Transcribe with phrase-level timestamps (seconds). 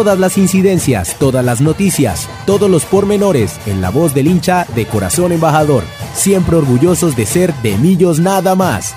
[0.00, 4.86] Todas las incidencias, todas las noticias, todos los pormenores en la voz del hincha de
[4.86, 5.84] Corazón Embajador.
[6.14, 8.96] Siempre orgullosos de ser de Millos nada más.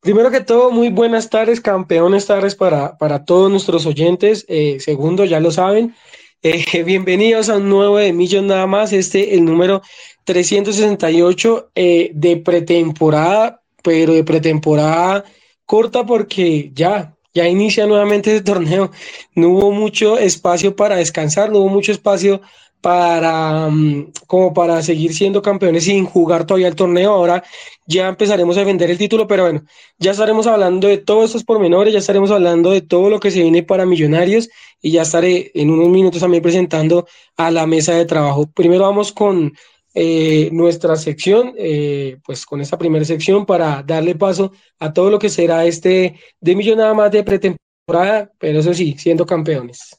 [0.00, 4.44] Primero que todo, muy buenas tardes, campeones tardes para, para todos nuestros oyentes.
[4.46, 5.94] Eh, segundo, ya lo saben,
[6.42, 9.80] eh, bienvenidos a un nuevo de Millos nada más, este el número
[10.24, 15.24] 368 eh, de pretemporada, pero de pretemporada
[15.68, 18.90] corta porque ya, ya inicia nuevamente el torneo.
[19.34, 22.40] No hubo mucho espacio para descansar, no hubo mucho espacio
[22.80, 27.12] para mm, como para seguir siendo campeones sin jugar todavía el torneo.
[27.12, 27.44] Ahora
[27.86, 29.62] ya empezaremos a vender el título, pero bueno,
[29.98, 33.42] ya estaremos hablando de todos estos pormenores, ya estaremos hablando de todo lo que se
[33.42, 34.48] viene para Millonarios
[34.80, 37.06] y ya estaré en unos minutos también presentando
[37.36, 38.46] a la mesa de trabajo.
[38.54, 39.52] Primero vamos con
[39.94, 45.18] eh, nuestra sección, eh, pues con esta primera sección para darle paso a todo lo
[45.18, 49.96] que será este de millón nada más de pretemporada, pero eso sí, siendo campeones.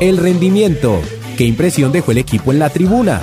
[0.00, 1.00] El rendimiento.
[1.36, 3.20] ¿Qué impresión dejó el equipo en la tribuna?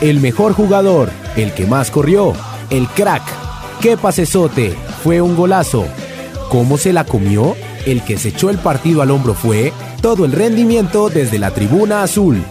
[0.00, 2.32] El mejor jugador, el que más corrió,
[2.70, 3.22] el crack.
[3.80, 4.74] ¿Qué pasesote?
[5.02, 5.86] Fue un golazo.
[6.50, 7.56] ¿Cómo se la comió?
[7.86, 12.02] El que se echó el partido al hombro fue todo el rendimiento desde la tribuna
[12.02, 12.42] azul.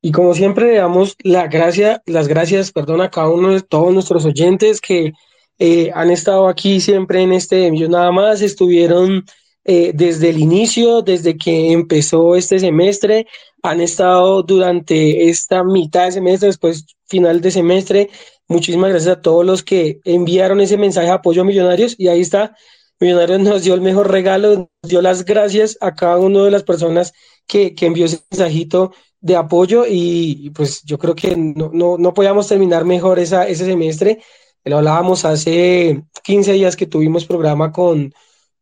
[0.00, 3.92] Y como siempre le damos la gracia, las gracias perdón, a cada uno de todos
[3.92, 5.12] nuestros oyentes que
[5.58, 9.24] eh, han estado aquí siempre en este envío nada más, estuvieron
[9.64, 13.26] eh, desde el inicio, desde que empezó este semestre,
[13.62, 18.10] han estado durante esta mitad de semestre, después final de semestre.
[18.46, 22.20] Muchísimas gracias a todos los que enviaron ese mensaje de apoyo a Millonarios y ahí
[22.20, 22.54] está.
[23.00, 26.62] Millonarios nos dio el mejor regalo, nos dio las gracias a cada una de las
[26.62, 27.14] personas
[27.46, 32.12] que, que envió ese mensajito de apoyo y, pues yo creo que no, no, no
[32.12, 34.20] podíamos terminar mejor esa, ese semestre.
[34.64, 38.12] Lo hablábamos hace 15 días que tuvimos programa con,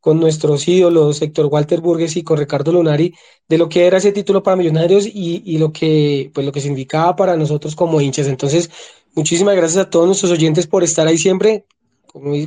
[0.02, 3.14] con nuestros ídolos, Héctor Walter Burgues y con Ricardo Lunari,
[3.48, 6.60] de lo que era ese título para Millonarios y, y, lo, que, pues, lo que
[6.60, 8.26] significaba para nosotros como hinchas.
[8.26, 8.68] Entonces,
[9.14, 11.66] muchísimas gracias a todos nuestros oyentes por estar ahí siempre.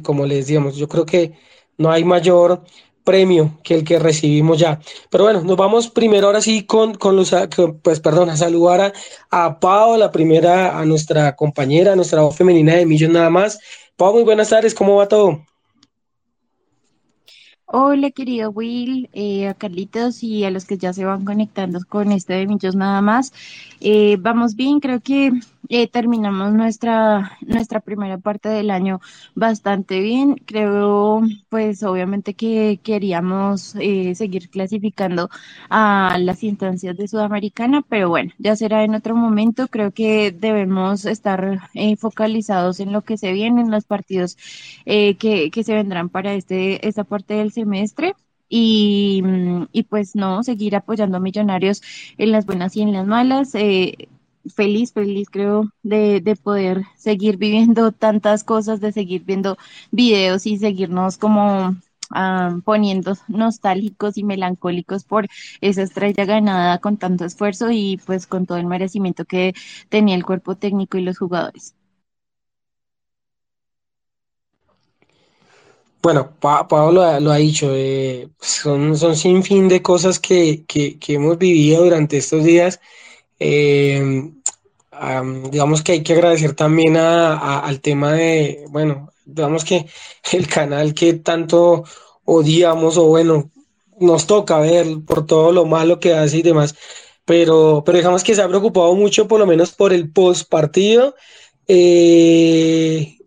[0.03, 1.31] Como, les decíamos, yo creo que
[1.77, 2.61] no hay mayor
[3.05, 4.81] premio que el que recibimos ya.
[5.09, 7.33] Pero bueno, nos vamos primero ahora sí con, con los,
[7.81, 8.93] pues perdón, a saludar
[9.31, 13.29] a, a Pau, la primera, a nuestra compañera, a nuestra voz femenina de Millón nada
[13.29, 13.59] más.
[13.95, 15.39] Pau, muy buenas tardes, ¿cómo va todo?
[17.67, 22.11] Hola, querido Will, eh, a Carlitos y a los que ya se van conectando con
[22.11, 23.33] este de Millos nada más.
[23.81, 25.31] Eh, vamos bien, creo que
[25.69, 28.99] eh, terminamos nuestra, nuestra primera parte del año
[29.35, 30.35] bastante bien.
[30.45, 35.29] Creo, pues obviamente que queríamos eh, seguir clasificando
[35.69, 39.67] a las instancias de Sudamericana, pero bueno, ya será en otro momento.
[39.67, 44.37] Creo que debemos estar eh, focalizados en lo que se viene, en los partidos
[44.85, 48.13] que, que se vendrán para este, esta parte del semestre.
[48.47, 49.23] Y,
[49.71, 51.81] y, pues no, seguir apoyando a Millonarios
[52.17, 53.55] en las buenas y en las malas.
[53.55, 54.07] Eh,
[54.53, 59.57] feliz, feliz creo de, de poder seguir viviendo tantas cosas, de seguir viendo
[59.91, 61.75] videos y seguirnos como
[62.11, 65.27] ah, poniendo nostálgicos y melancólicos por
[65.61, 69.53] esa estrella ganada con tanto esfuerzo y pues con todo el merecimiento que
[69.89, 71.75] tenía el cuerpo técnico y los jugadores.
[76.01, 81.39] Bueno, Pablo lo, ha dicho, eh, son, son sin fin de cosas que, que hemos
[81.39, 82.79] vivido durante estos días
[83.47, 84.31] eh,
[85.51, 89.85] digamos que hay que agradecer también a, al tema de, bueno, digamos que
[90.31, 91.83] el canal que tanto
[92.25, 93.51] odiamos o bueno,
[93.99, 96.75] nos toca ver por todo lo malo que hace y demás,
[97.25, 101.15] pero, pero digamos que se ha preocupado mucho por lo menos por el post partido
[101.67, 103.17] eh,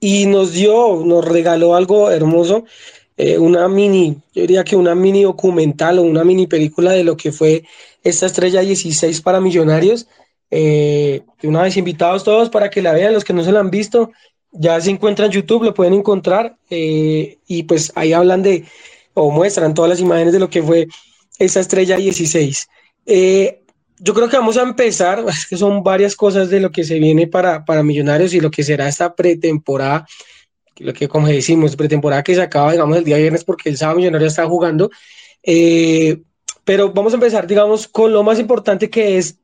[0.00, 2.64] y nos dio, nos regaló algo hermoso,
[3.16, 7.16] eh, una mini, yo diría que una mini documental o una mini película de lo
[7.16, 7.64] que fue
[8.02, 10.06] esta estrella 16 para millonarios.
[10.50, 13.70] Eh, una vez invitados todos para que la vean, los que no se la han
[13.70, 14.10] visto,
[14.50, 18.64] ya se encuentra en YouTube, lo pueden encontrar eh, y pues ahí hablan de
[19.14, 20.88] o muestran todas las imágenes de lo que fue
[21.38, 22.68] esa estrella 16.
[23.06, 23.62] Eh,
[23.98, 27.26] yo creo que vamos a empezar, que son varias cosas de lo que se viene
[27.26, 30.06] para, para Millonarios y lo que será esta pretemporada,
[30.78, 33.98] lo que como decimos, pretemporada que se acaba, digamos, el día viernes porque el sábado
[33.98, 34.90] Millonarios está jugando.
[35.42, 36.22] Eh,
[36.64, 39.38] pero vamos a empezar, digamos, con lo más importante que es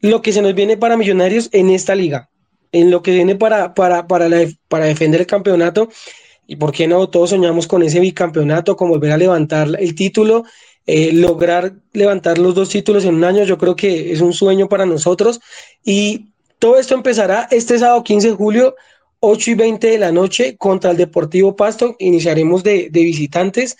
[0.00, 2.28] lo que se nos viene para Millonarios en esta liga,
[2.72, 4.28] en lo que viene para, para, para,
[4.68, 5.88] para defender el campeonato.
[6.46, 10.44] Y por qué no, todos soñamos con ese bicampeonato, con volver a levantar el título.
[10.88, 14.68] eh, lograr levantar los dos títulos en un año, yo creo que es un sueño
[14.68, 15.40] para nosotros.
[15.84, 16.26] Y
[16.58, 18.76] todo esto empezará este sábado 15 de julio,
[19.20, 21.96] 8 y 20 de la noche, contra el Deportivo Pasto.
[21.98, 23.76] Iniciaremos de, visitantes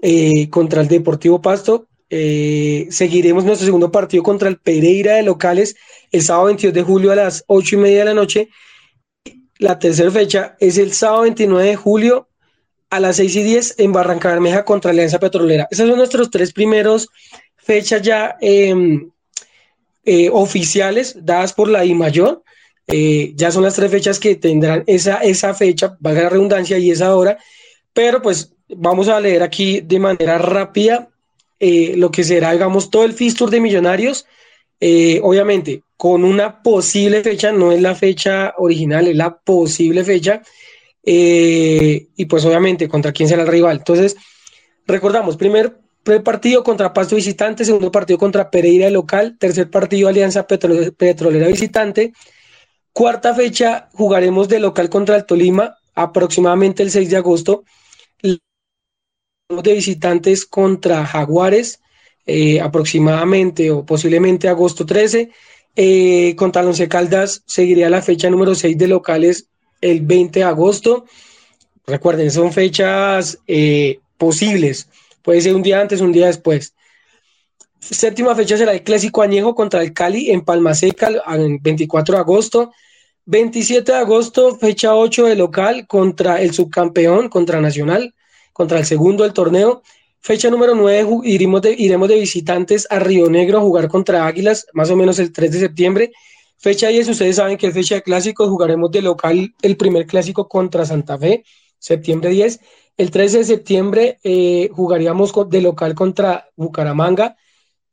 [0.00, 1.86] eh, contra el Deportivo Pasto.
[2.08, 5.74] Eh, seguiremos nuestro segundo partido contra el Pereira de locales
[6.12, 8.48] el sábado 22 de julio a las 8 y media de la noche.
[9.58, 12.28] La tercera fecha es el sábado 29 de julio
[12.90, 15.66] a las 6 y 10 en Barranca Bermeja contra Alianza Petrolera.
[15.70, 17.08] Esas son nuestros tres primeros
[17.56, 19.10] fechas ya em,
[20.04, 22.44] eh, oficiales dadas por la I mayor.
[22.86, 26.92] Eh, ya son las tres fechas que tendrán esa, esa fecha, valga la redundancia, y
[26.92, 27.38] esa hora.
[27.92, 31.10] Pero pues vamos a leer aquí de manera rápida
[31.58, 34.26] eh, lo que será, digamos, todo el Fistur de Millonarios.
[35.22, 40.42] obviamente, con una posible fecha, no es la fecha original, es la posible fecha
[41.08, 43.78] eh, y pues obviamente contra quién será el rival.
[43.78, 44.16] Entonces,
[44.86, 45.78] recordamos, primer,
[46.24, 52.12] partido contra Pasto visitante, segundo partido contra Pereira local, tercer partido Alianza Petrolera visitante,
[52.92, 57.64] cuarta fecha jugaremos de local contra el Tolima, aproximadamente el 6 de agosto,
[59.48, 61.80] de visitantes contra Jaguares,
[62.26, 65.30] eh, aproximadamente o posiblemente agosto 13.
[65.76, 69.48] Eh, contra Once Caldas seguiría la fecha número 6 de locales
[69.80, 71.04] el 20 de agosto.
[71.86, 74.88] Recuerden, son fechas eh, posibles.
[75.22, 76.74] Puede ser un día antes, un día después.
[77.78, 82.20] Séptima fecha será el Clásico Añejo contra el Cali en Palma Seca el 24 de
[82.20, 82.72] agosto.
[83.26, 88.14] 27 de agosto, fecha 8 de local contra el subcampeón, contra Nacional,
[88.56, 89.82] contra el segundo del torneo.
[90.18, 94.66] Fecha número 9, iremos de, iremos de visitantes a Río Negro a jugar contra Águilas,
[94.72, 96.12] más o menos el 3 de septiembre.
[96.56, 100.48] Fecha 10, ustedes saben que es fecha de clásicos, jugaremos de local el primer clásico
[100.48, 101.44] contra Santa Fe,
[101.78, 102.60] septiembre 10.
[102.96, 107.36] El 13 de septiembre eh, jugaríamos de local contra Bucaramanga.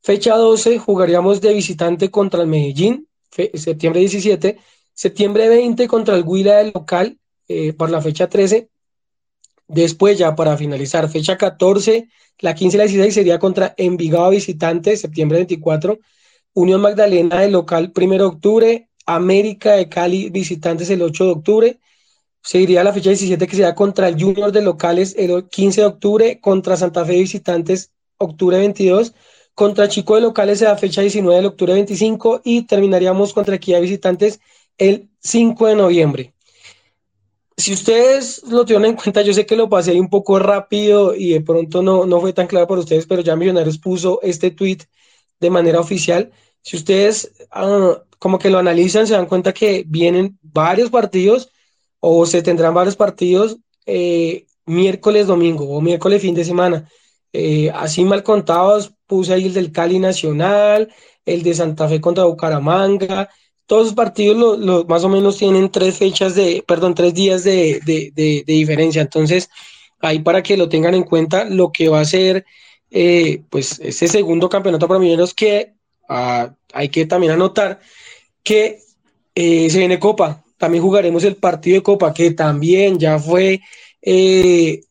[0.02, 3.10] Fecha 12, jugaríamos de visitante contra el Medellín,
[3.54, 4.58] septiembre 17.
[4.94, 8.70] Septiembre 20 contra el Huila del local, eh, por la fecha 13.
[9.74, 12.08] Después ya para finalizar, fecha 14,
[12.40, 16.00] la 15 y la 16 sería contra Envigado visitante, septiembre 24.
[16.54, 18.90] Unión Magdalena del local, 1 de octubre.
[19.06, 21.80] América de Cali, visitantes el 8 de octubre.
[22.42, 26.40] Seguiría la fecha 17 que sería contra el Junior de locales el 15 de octubre,
[26.40, 29.14] contra Santa Fe visitantes octubre 22,
[29.56, 34.40] contra Chico de locales la fecha 19 de octubre 25 y terminaríamos contra Equidad visitantes
[34.78, 36.33] el 5 de noviembre.
[37.56, 41.16] Si ustedes lo tienen en cuenta, yo sé que lo pasé ahí un poco rápido
[41.16, 44.52] y de pronto no, no fue tan claro para ustedes, pero ya Millonarios puso este
[44.52, 44.80] tweet
[45.40, 46.32] de manera oficial.
[46.62, 51.50] Si ustedes ah, como que lo analizan, se dan cuenta que vienen varios partidos
[52.00, 56.90] o se tendrán varios partidos eh, miércoles, domingo o miércoles, fin de semana.
[57.34, 60.94] Eh, así mal contados, puse ahí el del Cali Nacional,
[61.26, 63.30] el de Santa Fe contra Bucaramanga.
[63.66, 67.80] Todos los partidos lo, más o menos tienen tres fechas de, perdón, tres días de,
[67.86, 69.02] de diferencia.
[69.02, 69.50] Entonces,
[70.00, 72.46] ahí para que lo tengan en cuenta, lo que va a ser
[72.96, 75.74] eh, pues ese segundo campeonato para Millonarios que
[76.08, 77.80] ah, hay que también anotar
[78.44, 78.82] que
[79.34, 80.44] eh, se viene Copa.
[80.58, 83.62] También jugaremos el partido de Copa que también ya fue
[84.00, 84.82] eh,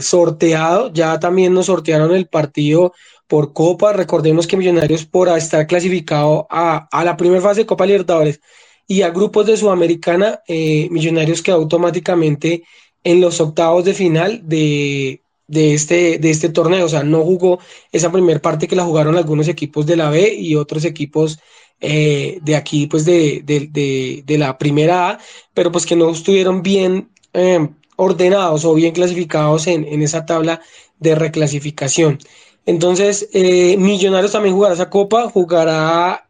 [0.00, 2.92] sorteado, ya también nos sortearon el partido
[3.34, 3.92] por Copa.
[3.92, 8.40] Recordemos que Millonarios por estar clasificado a, a la primera fase de Copa Libertadores
[8.86, 12.62] y a grupos de Sudamericana, Millonarios quedó automáticamente
[13.02, 16.86] en los octavos de final de, de este, de este torneo.
[16.86, 17.58] O sea, no jugó
[17.90, 21.40] esa primera parte que la jugaron algunos equipos de la B y otros equipos
[21.80, 25.18] eh, de aquí, pues de, de, la primera A,
[25.52, 30.60] pero pues que no estuvieron bien eh, ordenados o bien clasificados en, esa tabla
[31.00, 32.20] de reclasificación.
[32.66, 36.28] Entonces, eh, Millonarios también jugará esa copa, jugará,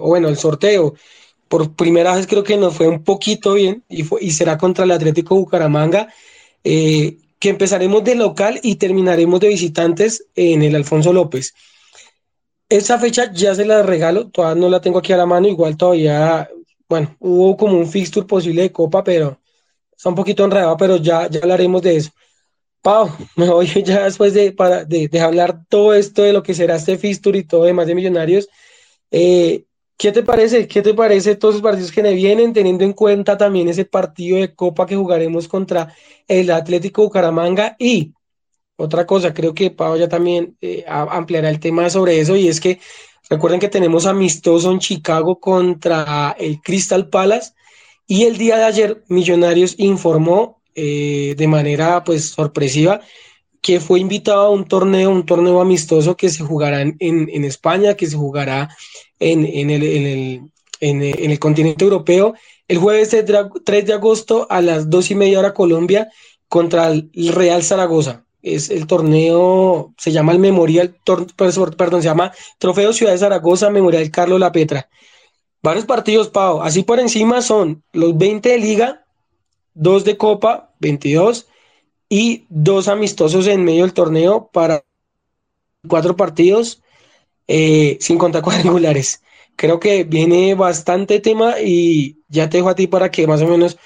[0.00, 0.94] o bueno, el sorteo.
[1.48, 4.84] Por primera vez creo que nos fue un poquito bien y, fue, y será contra
[4.84, 6.08] el Atlético Bucaramanga
[7.42, 11.54] que empezaremos de local y terminaremos de visitantes en el Alfonso López.
[12.68, 15.76] Esa fecha ya se la regalo, todavía no la tengo aquí a la mano, igual
[15.76, 16.48] todavía,
[16.88, 19.40] bueno, hubo como un fixture posible de Copa, pero
[19.96, 22.12] está un poquito enredado, pero ya, ya hablaremos de eso.
[22.82, 26.76] Pau, me voy ya después de, para, de, hablar todo esto de lo que será
[26.76, 28.48] este fixture y todo demás de Millonarios.
[29.10, 29.64] Eh,
[29.96, 30.66] ¿Qué te parece?
[30.66, 34.38] ¿Qué te parece todos los partidos que me vienen, teniendo en cuenta también ese partido
[34.38, 35.94] de Copa que jugaremos contra
[36.26, 37.76] el Atlético Bucaramanga?
[37.78, 38.12] Y
[38.76, 42.60] otra cosa, creo que Pau ya también eh, ampliará el tema sobre eso, y es
[42.60, 42.80] que
[43.30, 47.52] recuerden que tenemos amistoso en Chicago contra el Crystal Palace,
[48.06, 53.00] y el día de ayer Millonarios informó eh, de manera pues sorpresiva
[53.62, 57.94] que fue invitado a un torneo, un torneo amistoso que se jugará en, en, España,
[57.94, 58.68] que se jugará
[59.20, 60.50] en, en el, el,
[60.80, 62.34] el, continente europeo,
[62.66, 63.16] el jueves
[63.64, 66.08] 3 de agosto a las 2 y media hora Colombia
[66.48, 68.24] contra el Real Zaragoza.
[68.42, 70.96] Es el torneo, se llama el Memorial,
[71.36, 74.88] perdón, se llama Trofeo Ciudad de Zaragoza, Memorial Carlos La Petra.
[75.62, 76.60] Varios partidos, Pau.
[76.60, 79.06] Así por encima son los 20 de liga,
[79.74, 81.46] 2 de copa, 22,
[82.08, 84.84] y dos amistosos en medio del torneo para
[85.88, 86.82] cuatro partidos
[87.48, 89.22] eh, sin contar cuadrangulares.
[89.56, 93.46] Creo que viene bastante tema y ya te dejo a ti para que más o
[93.46, 93.78] menos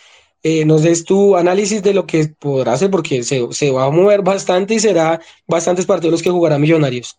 [0.42, 3.90] eh, nos des tu análisis de lo que podrá hacer, porque se, se va a
[3.90, 7.16] mover bastante y será bastantes partidos los que jugará Millonarios.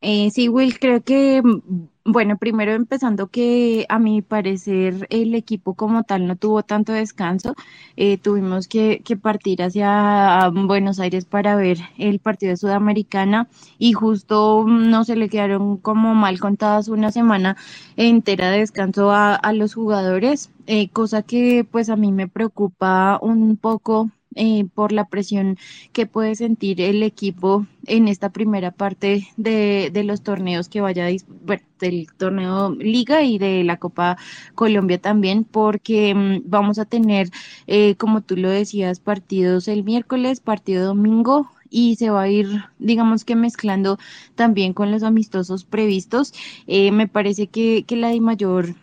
[0.00, 5.74] Eh, sí, Will, creo que, mm, bueno, primero empezando que a mi parecer el equipo
[5.74, 7.54] como tal no tuvo tanto descanso,
[7.96, 13.48] eh, tuvimos que, que, partir hacia Buenos Aires para ver el partido de Sudamericana
[13.78, 17.56] y justo no se le quedaron como mal contadas una semana
[17.96, 23.18] entera de descanso a, a los jugadores, eh, cosa que pues a mí me preocupa
[23.20, 25.58] un poco eh, por la presión
[25.92, 31.08] que puede sentir el equipo en esta primera parte de, de los torneos que vaya,
[31.44, 34.18] bueno, del torneo Liga y de la Copa
[34.54, 37.30] Colombia también, porque mm, vamos a tener,
[37.66, 42.64] eh, como tú lo decías, partidos el miércoles, partido domingo, y se va a ir,
[42.78, 43.98] digamos que mezclando
[44.34, 46.32] también con los amistosos previstos.
[46.66, 48.74] Eh, me parece que, que la de mayor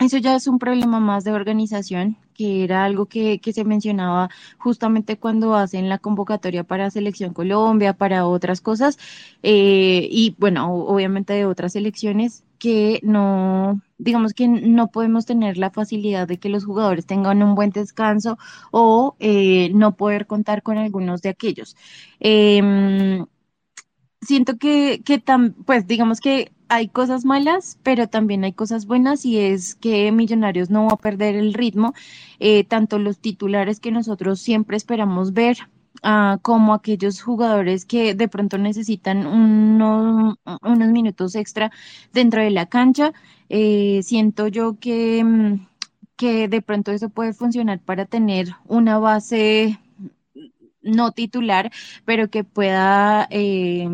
[0.00, 4.30] eso ya es un problema más de organización, que era algo que, que, se mencionaba
[4.58, 8.98] justamente cuando hacen la convocatoria para Selección Colombia, para otras cosas,
[9.42, 15.70] eh, y bueno, obviamente de otras elecciones que no, digamos que no podemos tener la
[15.70, 18.38] facilidad de que los jugadores tengan un buen descanso
[18.70, 21.76] o eh, no poder contar con algunos de aquellos.
[22.20, 23.24] Eh,
[24.24, 29.24] siento que, que tam, pues digamos que hay cosas malas, pero también hay cosas buenas
[29.24, 31.94] y es que Millonarios no va a perder el ritmo,
[32.40, 35.58] eh, tanto los titulares que nosotros siempre esperamos ver,
[36.02, 41.70] uh, como aquellos jugadores que de pronto necesitan uno, unos minutos extra
[42.12, 43.12] dentro de la cancha.
[43.48, 45.66] Eh, siento yo que, mm,
[46.16, 49.78] que de pronto eso puede funcionar para tener una base
[50.82, 51.72] no titular,
[52.04, 53.88] pero que pueda eh,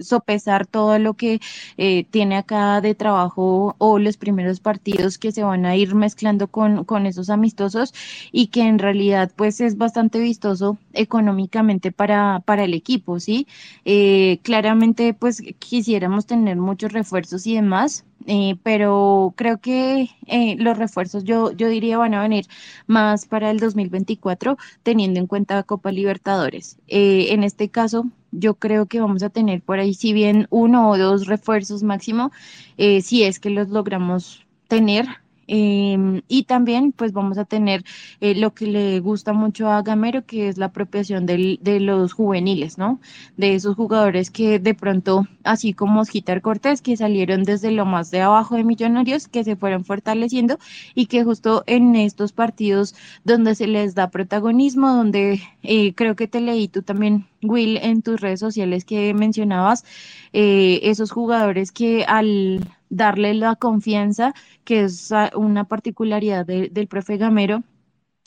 [0.00, 1.40] sopesar todo lo que
[1.76, 6.48] eh, tiene acá de trabajo o los primeros partidos que se van a ir mezclando
[6.48, 7.94] con, con esos amistosos
[8.32, 13.46] y que en realidad pues es bastante vistoso económicamente para, para el equipo, ¿sí?
[13.84, 20.78] Eh, claramente pues quisiéramos tener muchos refuerzos y demás, eh, pero creo que eh, los
[20.78, 22.46] refuerzos yo, yo diría van a venir
[22.86, 26.78] más para el 2024 teniendo en cuenta Copa Libertadores.
[26.88, 30.90] Eh, en este caso, yo creo que vamos a tener por ahí, si bien uno
[30.90, 32.32] o dos refuerzos máximo,
[32.76, 35.06] si es que los logramos tener
[35.46, 37.84] Em, y también pues vamos a tener
[38.20, 42.12] eh, lo que le gusta mucho a Gamero, que es la apropiación del, de los
[42.12, 43.00] juveniles, ¿no?
[43.36, 48.10] De esos jugadores que de pronto, así como Osquitar Cortés, que salieron desde lo más
[48.10, 50.58] de abajo de Millonarios, que se fueron fortaleciendo
[50.94, 56.28] y que justo en estos partidos donde se les da protagonismo, donde eh, creo que
[56.28, 59.84] te leí tú también, Will, en tus redes sociales que mencionabas,
[60.32, 62.60] eh, esos jugadores que al
[62.94, 64.32] darle la confianza,
[64.64, 67.62] que es una particularidad del profe Gamero,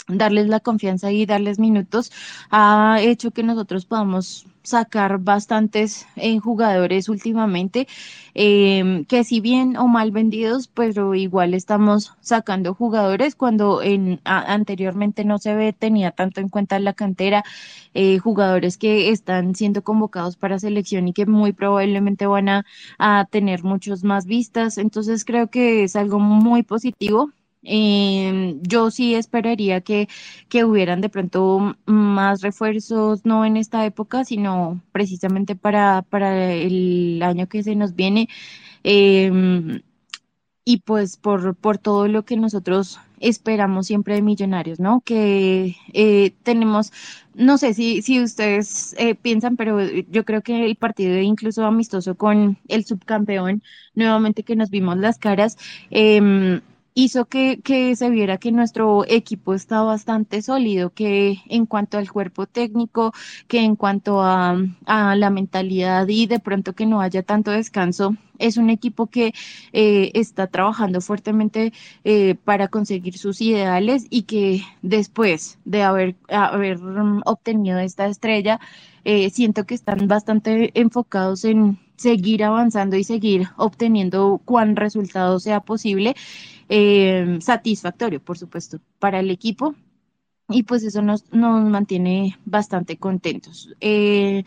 [0.07, 2.11] darles la confianza y darles minutos,
[2.49, 7.87] ha hecho que nosotros podamos sacar bastantes en jugadores últimamente,
[8.33, 15.23] em, que si bien o mal vendidos, pero igual estamos sacando jugadores cuando en, anteriormente
[15.23, 17.45] no se ve, tenía tanto en cuenta la cantera,
[17.93, 22.65] eh, jugadores que están siendo convocados para selección y que muy probablemente van a,
[22.99, 24.77] a tener muchos más vistas.
[24.77, 27.31] Entonces creo que es algo muy positivo
[27.63, 30.07] eh, yo sí esperaría que,
[30.49, 37.21] que hubieran de pronto más refuerzos, no en esta época, sino precisamente para, para el
[37.23, 38.29] año que se nos viene.
[38.83, 39.81] Eh,
[40.65, 45.01] y pues por, por todo lo que nosotros esperamos siempre de millonarios, ¿no?
[45.01, 46.91] Que eh, tenemos,
[47.33, 52.15] no sé si, si ustedes eh, piensan, pero yo creo que el partido incluso amistoso
[52.15, 53.63] con el subcampeón,
[53.95, 55.57] nuevamente que nos vimos las caras,
[55.89, 56.59] eh,
[56.97, 62.11] hizo que, que, se viera que nuestro equipo está bastante sólido, que en cuanto al
[62.11, 63.13] cuerpo técnico,
[63.47, 68.15] que en cuanto a, a la mentalidad y de pronto que no haya tanto descanso,
[68.39, 69.33] es un equipo que
[69.73, 71.71] eh, está trabajando fuertemente
[72.03, 76.79] eh, para conseguir sus ideales y que después de haber, haber
[77.25, 78.59] obtenido esta estrella,
[79.03, 85.61] eh, siento que están bastante enfocados en seguir avanzando y seguir obteniendo cuán resultado sea
[85.61, 86.15] posible
[86.69, 89.75] eh, satisfactorio, por supuesto, para el equipo.
[90.49, 93.75] Y pues eso nos, nos mantiene bastante contentos.
[93.81, 94.45] Eh,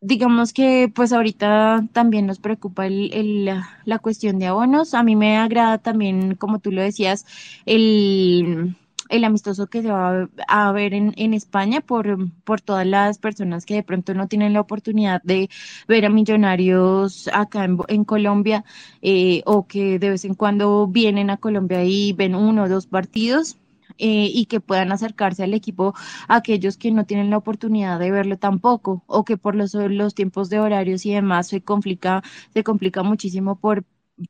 [0.00, 4.94] digamos que pues ahorita también nos preocupa el, la, la, cuestión de abonos.
[4.94, 7.26] A mí me agrada también, como tú lo decías,
[7.64, 8.76] el
[9.12, 13.74] el amistoso que se va a ver en, España por, por todas las personas que
[13.74, 15.50] de pronto no tienen la oportunidad de
[15.86, 18.64] ver a millonarios acá en, en Colombia
[19.02, 22.86] eh, o que de vez en cuando vienen a Colombia y ven uno o dos
[22.86, 23.58] partidos.
[23.98, 25.94] Eh, y que puedan acercarse al equipo
[26.26, 30.48] aquellos que no tienen la oportunidad de verlo tampoco o que por los, los tiempos
[30.48, 32.22] de horarios y demás se complica
[32.54, 33.84] se complica muchísimo por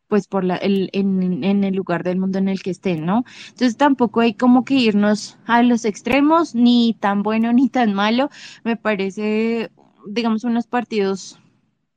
[0.09, 3.25] pues por la, el, en, en, el lugar del mundo en el que estén, ¿no?
[3.49, 8.31] Entonces tampoco hay como que irnos a los extremos, ni tan bueno ni tan malo.
[8.65, 9.71] Me parece,
[10.07, 11.39] digamos, unos partidos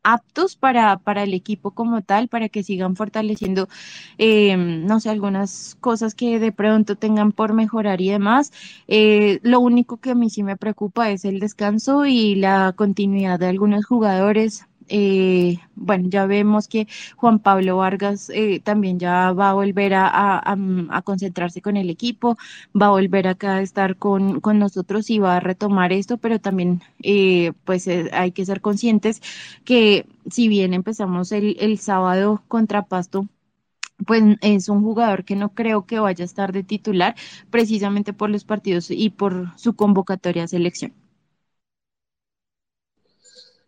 [0.06, 3.68] aptos para, para el equipo como tal, para que sigan fortaleciendo,
[4.18, 8.54] eh, no sé, algunas cosas que de pronto tengan por mejorar y demás.
[8.88, 13.40] Eh, lo único que a mí sí me preocupa es el descanso y la continuidad
[13.40, 19.50] de algunos jugadores eh, bueno, ya vemos que Juan Pablo Vargas eh, también ya va
[19.52, 22.38] a volver a, a, concentrarse con el equipo,
[22.80, 26.40] va a volver acá a estar con, con nosotros y va a retomar esto, pero
[26.40, 29.22] también eh, pues eh, hay que ser conscientes
[29.64, 33.28] que si bien empezamos el, el sábado contra Pasto,
[34.06, 37.16] pues es un jugador que no creo que vaya a estar de titular
[37.50, 40.94] precisamente por los partidos y por su convocatoria a selección.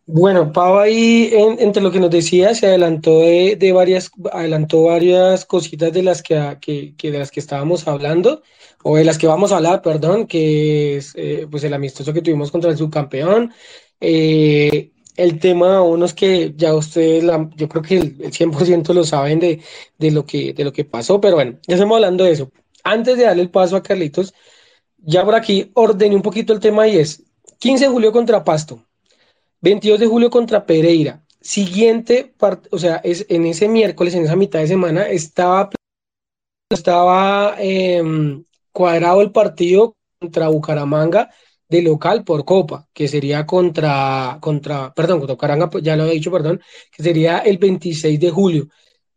[0.09, 4.83] Bueno, Pau ahí en, entre lo que nos decía se adelantó de, de, varias, adelantó
[4.83, 8.41] varias cositas de las que, que, que, de las que estábamos hablando,
[8.83, 12.21] o de las que vamos a hablar, perdón, que es eh, pues el amistoso que
[12.21, 13.51] tuvimos contra el subcampeón.
[13.99, 17.23] Eh, el tema unos que ya ustedes,
[17.57, 19.61] yo creo que el, el 100% lo saben de,
[19.97, 22.51] de, lo que, de lo que pasó, pero bueno, ya estamos hablando de eso.
[22.83, 24.33] Antes de darle el paso a Carlitos,
[24.99, 27.23] ya por aquí ordené un poquito el tema y es
[27.59, 28.86] 15 de julio contra Pasto.
[29.61, 31.23] 22 de julio contra Pereira.
[31.41, 32.33] Siguiente,
[32.71, 35.69] o sea, es en ese miércoles, en esa mitad de semana, estaba,
[36.69, 38.03] estaba eh,
[38.71, 41.29] cuadrado el partido contra Bucaramanga
[41.69, 46.11] de local por Copa, que sería contra, contra, perdón, contra Bucaramanga, pues, ya lo he
[46.11, 46.61] dicho, perdón,
[46.95, 48.67] que sería el 26 de julio.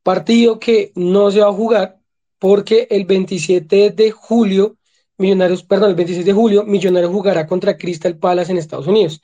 [0.02, 1.98] Partido que no se va a jugar
[2.38, 4.76] porque el 27 de julio,
[5.18, 9.20] Millonarios, perdón, el 26 de julio, Millonarios jugará contra Crystal Palace en Estados Unidos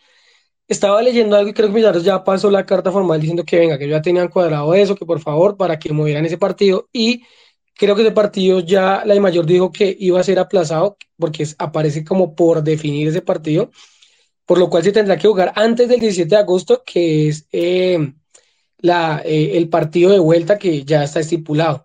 [0.68, 3.78] estaba leyendo algo y creo que Millonarios ya pasó la carta formal diciendo que venga,
[3.78, 6.88] que ya tenían cuadrado eso, que por favor, para que movieran ese partido.
[6.92, 7.22] Y
[7.74, 11.46] creo que ese partido ya la de mayor dijo que iba a ser aplazado porque
[11.58, 13.70] aparece como por definir ese partido,
[14.46, 18.12] por lo cual se tendrá que jugar antes del 17 de agosto, que es eh,
[18.78, 21.84] la, eh, el partido de vuelta que ya está estipulado.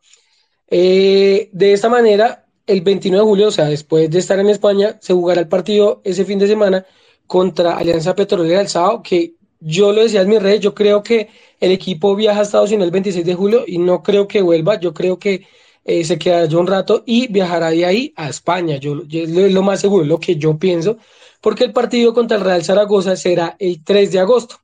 [0.69, 4.97] Eh, de esta manera, el 29 de julio, o sea, después de estar en España,
[5.01, 6.85] se jugará el partido ese fin de semana
[7.27, 11.29] contra Alianza Petrolera el sábado, que yo lo decía en mi red, yo creo que
[11.59, 14.79] el equipo viaja a Estados Unidos el 26 de julio y no creo que vuelva,
[14.79, 15.45] yo creo que
[15.85, 19.61] eh, se quedará yo un rato y viajará de ahí a España, yo, es lo
[19.63, 20.97] más seguro, lo que yo pienso,
[21.41, 24.57] porque el partido contra el Real Zaragoza será el 3 de agosto,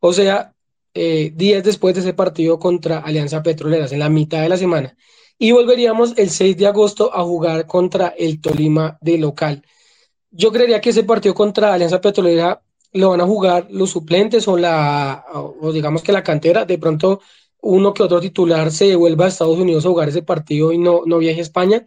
[0.00, 0.54] o sea,
[0.94, 4.96] eh, días después de ese partido contra Alianza Petroleras, en la mitad de la semana.
[5.38, 9.62] Y volveríamos el 6 de agosto a jugar contra el Tolima de local.
[10.30, 12.60] Yo creería que ese partido contra Alianza Petrolera
[12.92, 16.64] lo van a jugar los suplentes o la, o digamos que la cantera.
[16.64, 17.20] De pronto
[17.60, 21.02] uno que otro titular se devuelva a Estados Unidos a jugar ese partido y no,
[21.06, 21.84] no viaje a España.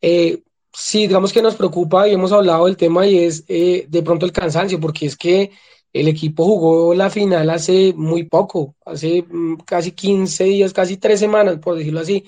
[0.00, 4.02] Eh, sí, digamos que nos preocupa y hemos hablado del tema y es eh, de
[4.02, 5.50] pronto el cansancio, porque es que
[5.92, 11.20] el equipo jugó la final hace muy poco, hace mm, casi 15 días, casi tres
[11.20, 12.24] semanas, por decirlo así,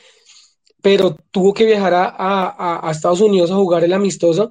[0.83, 4.51] pero tuvo que viajar a, a, a Estados Unidos a jugar el amistoso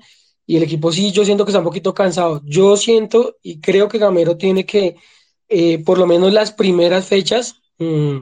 [0.50, 2.42] y el equipo sí, yo siento que está un poquito cansado.
[2.44, 4.96] Yo siento y creo que Gamero tiene que,
[5.48, 8.18] eh, por lo menos las primeras fechas, mmm,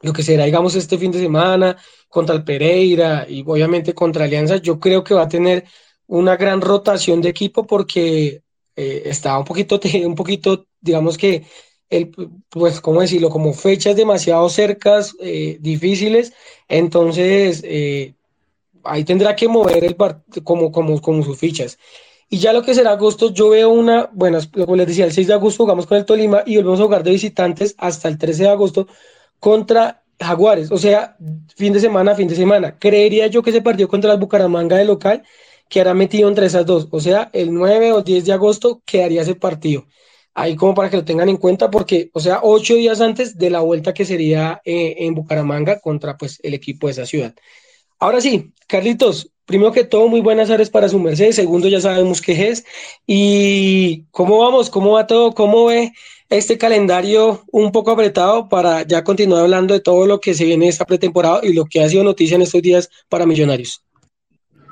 [0.00, 1.76] lo que será, digamos, este fin de semana,
[2.08, 5.64] contra el Pereira y obviamente contra Alianza, yo creo que va a tener
[6.08, 8.42] una gran rotación de equipo porque
[8.74, 11.44] eh, está un poquito, un poquito, digamos que
[11.88, 12.10] el,
[12.48, 13.30] pues, ¿cómo decirlo?
[13.30, 16.32] Como fechas demasiado cercas, eh, difíciles,
[16.68, 18.14] entonces eh,
[18.84, 19.96] ahí tendrá que mover el
[20.44, 21.78] como, como, como sus fichas.
[22.28, 25.26] Y ya lo que será agosto, yo veo una, bueno, como les decía, el 6
[25.26, 28.44] de agosto jugamos con el Tolima y volvemos a jugar de visitantes hasta el 13
[28.44, 28.86] de agosto
[29.40, 31.16] contra Jaguares, o sea,
[31.56, 32.78] fin de semana, fin de semana.
[32.78, 35.24] Creería yo que ese partido contra el Bucaramanga de local
[35.68, 39.34] quedará metido entre esas dos, o sea, el 9 o 10 de agosto quedaría ese
[39.34, 39.86] partido.
[40.34, 43.50] Ahí como para que lo tengan en cuenta, porque, o sea, ocho días antes de
[43.50, 47.34] la vuelta que sería eh, en Bucaramanga contra pues el equipo de esa ciudad.
[48.02, 51.32] Ahora sí, Carlitos, primero que todo, muy buenas tardes para su merced.
[51.32, 52.64] Segundo, ya sabemos qué es.
[53.06, 54.70] ¿Y cómo vamos?
[54.70, 55.32] ¿Cómo va todo?
[55.32, 55.92] ¿Cómo ve
[56.30, 60.68] este calendario un poco apretado para ya continuar hablando de todo lo que se viene
[60.68, 63.84] esta pretemporada y lo que ha sido noticia en estos días para Millonarios?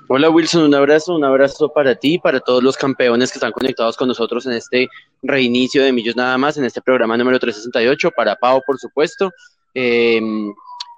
[0.09, 3.53] Hola Wilson, un abrazo, un abrazo para ti y para todos los campeones que están
[3.53, 4.89] conectados con nosotros en este
[5.23, 9.31] reinicio de Millos Nada más, en este programa número 368, para Pau, por supuesto.
[9.75, 10.51] Em,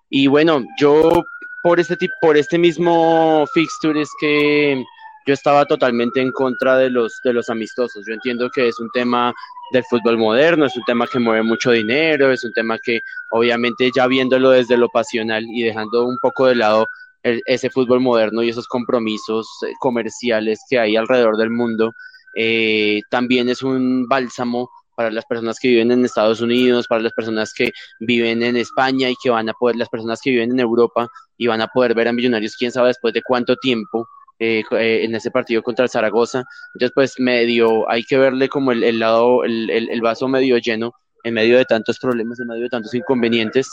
[0.08, 1.24] y bueno, yo
[1.62, 4.82] por este, por este mismo fixture es que
[5.26, 8.04] yo estaba totalmente en contra de los, de los amistosos.
[8.06, 9.32] Yo entiendo que es un tema
[9.72, 13.90] del fútbol moderno, es un tema que mueve mucho dinero, es un tema que obviamente
[13.94, 16.86] ya viéndolo desde lo pasional y dejando un poco de lado
[17.22, 21.92] ese fútbol moderno y esos compromisos eh, comerciales que hay alrededor del mundo,
[22.34, 24.70] eh, también es un bálsamo
[25.00, 29.08] para las personas que viven en Estados Unidos, para las personas que viven en España
[29.08, 31.08] y que van a poder, las personas que viven en Europa
[31.38, 34.06] y van a poder ver a Millonarios, quién sabe después de cuánto tiempo.
[34.38, 36.44] Eh, en ese partido contra el Zaragoza.
[36.74, 40.92] Entonces, pues medio, hay que verle como el, lado, el, vaso medio lleno
[41.24, 43.68] en medio de tantos problemas, en medio de tantos inconvenientes.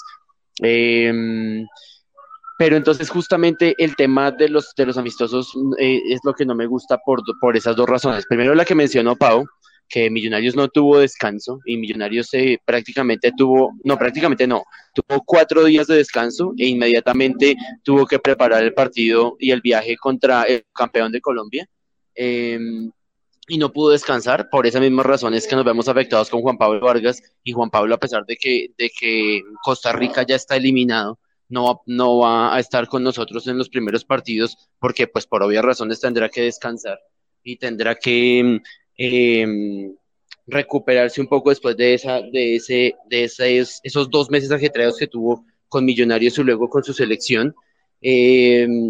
[0.62, 1.64] Eh,
[2.58, 6.56] pero entonces justamente el tema de los, de los amistosos eh, es lo que no
[6.56, 8.26] me gusta por, por esas dos razones.
[8.28, 9.46] Primero la que mencionó Pau,
[9.88, 15.64] que Millonarios no tuvo descanso y Millonarios eh, prácticamente tuvo, no, prácticamente no, tuvo cuatro
[15.64, 20.66] días de descanso e inmediatamente tuvo que preparar el partido y el viaje contra el
[20.74, 21.68] campeón de Colombia.
[22.16, 22.92] Em,
[23.48, 26.82] y no pudo descansar por esas mismas razones que nos vemos afectados con Juan Pablo
[26.82, 31.18] Vargas y Juan Pablo a pesar de que, de que Costa Rica ya está eliminado,
[31.48, 35.64] no, no va a estar con nosotros en los primeros partidos porque pues por obvias
[35.64, 37.00] razones tendrá que descansar
[37.42, 38.60] y tendrá que
[38.98, 39.96] em,
[40.48, 45.46] recuperarse un poco después de esa de ese de esos dos meses ajetreados que tuvo
[45.70, 47.54] con Millonarios y luego con su selección
[48.02, 48.90] em,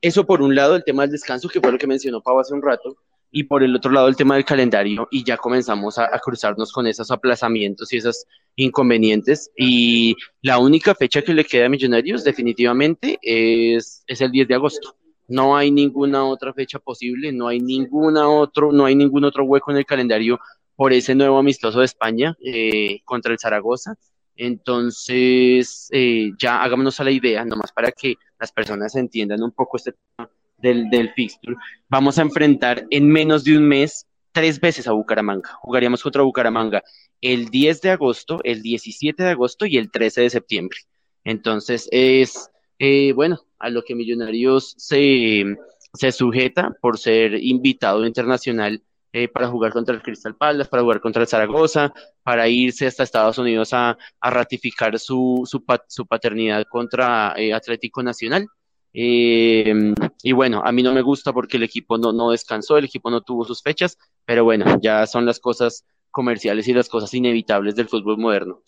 [0.00, 2.54] eso por un lado el tema del descanso que fue lo que mencionó Pau hace
[2.54, 2.96] un rato
[3.32, 6.86] y por el otro lado el tema del calendario y ya comenzamos a, cruzarnos con
[6.86, 8.26] esos aplazamientos y esos
[8.56, 14.48] inconvenientes y la única fecha que le queda a Millonarios definitivamente es, es el 10
[14.48, 14.96] de agosto.
[15.30, 19.70] No hay ninguna otra fecha posible, no hay ninguna otro, no hay ningún otro hueco
[19.70, 20.38] en el calendario
[20.76, 23.94] por ese nuevo amistoso de España eh, contra el Zaragoza.
[24.36, 29.76] Entonces, eh, ya hagámonos a la idea, nomás para que las personas entiendan un poco
[29.76, 31.56] este tema del, del fixture,
[31.88, 35.50] vamos a enfrentar en menos de un mes tres veces a Bucaramanga.
[35.60, 36.82] Jugaríamos contra Bucaramanga
[37.20, 40.78] el 10 de agosto, el 17 de agosto y el 13 de septiembre.
[41.24, 42.49] Entonces es,
[42.80, 45.44] eh, bueno, a lo que Millonarios se,
[45.92, 51.00] se sujeta por ser invitado internacional eh, para jugar contra el Crystal Palace, para jugar
[51.00, 57.34] contra el Zaragoza, para irse hasta Estados Unidos a, ratificar su, su, su, paternidad contra
[57.36, 58.46] eh, Atlético Nacional.
[58.94, 62.86] Eh, y bueno, a mí no me gusta porque el equipo no, no descansó, el
[62.86, 67.12] equipo no tuvo sus fechas, pero bueno, ya son las cosas comerciales y las cosas
[67.12, 68.62] inevitables del fútbol moderno.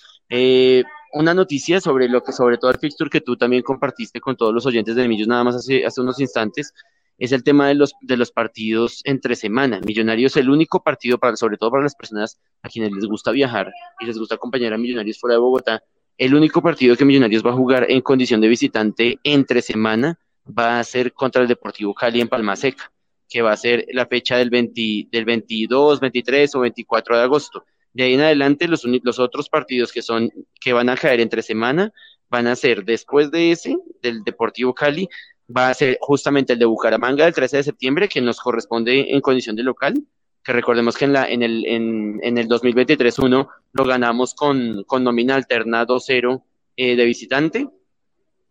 [1.13, 4.55] Una noticia sobre lo que, sobre todo el fixture que tú también compartiste con todos
[4.55, 6.73] los oyentes de Millos nada más hace, hace unos instantes,
[7.19, 9.81] es el tema de los, de los partidos entre semana.
[9.87, 13.71] Millonarios, el único partido, para, sobre todo para las personas a quienes les gusta viajar
[14.01, 15.83] y les gusta acompañar a Millonarios fuera de Bogotá,
[16.19, 20.79] el único partido que Millonarios va a jugar en condición de visitante entre semana va
[20.79, 22.91] a ser contra el Deportivo Cali en Palma Seca,
[23.29, 27.65] que va a ser la fecha del, 20, del 22, 23 o 24 de agosto.
[27.93, 31.43] De ahí en adelante, los, los otros partidos que, son, que van a caer entre
[31.43, 31.93] semana
[32.29, 35.09] van a ser después de ese, del Deportivo Cali,
[35.55, 39.21] va a ser justamente el de Bucaramanga del 13 de septiembre, que nos corresponde en
[39.21, 39.95] condición de local,
[40.43, 45.05] que recordemos que en, la, en, el, en, en el 2023-1 lo ganamos con, con
[45.05, 46.43] nómina alterna 2-0
[46.77, 47.69] eh, de visitante.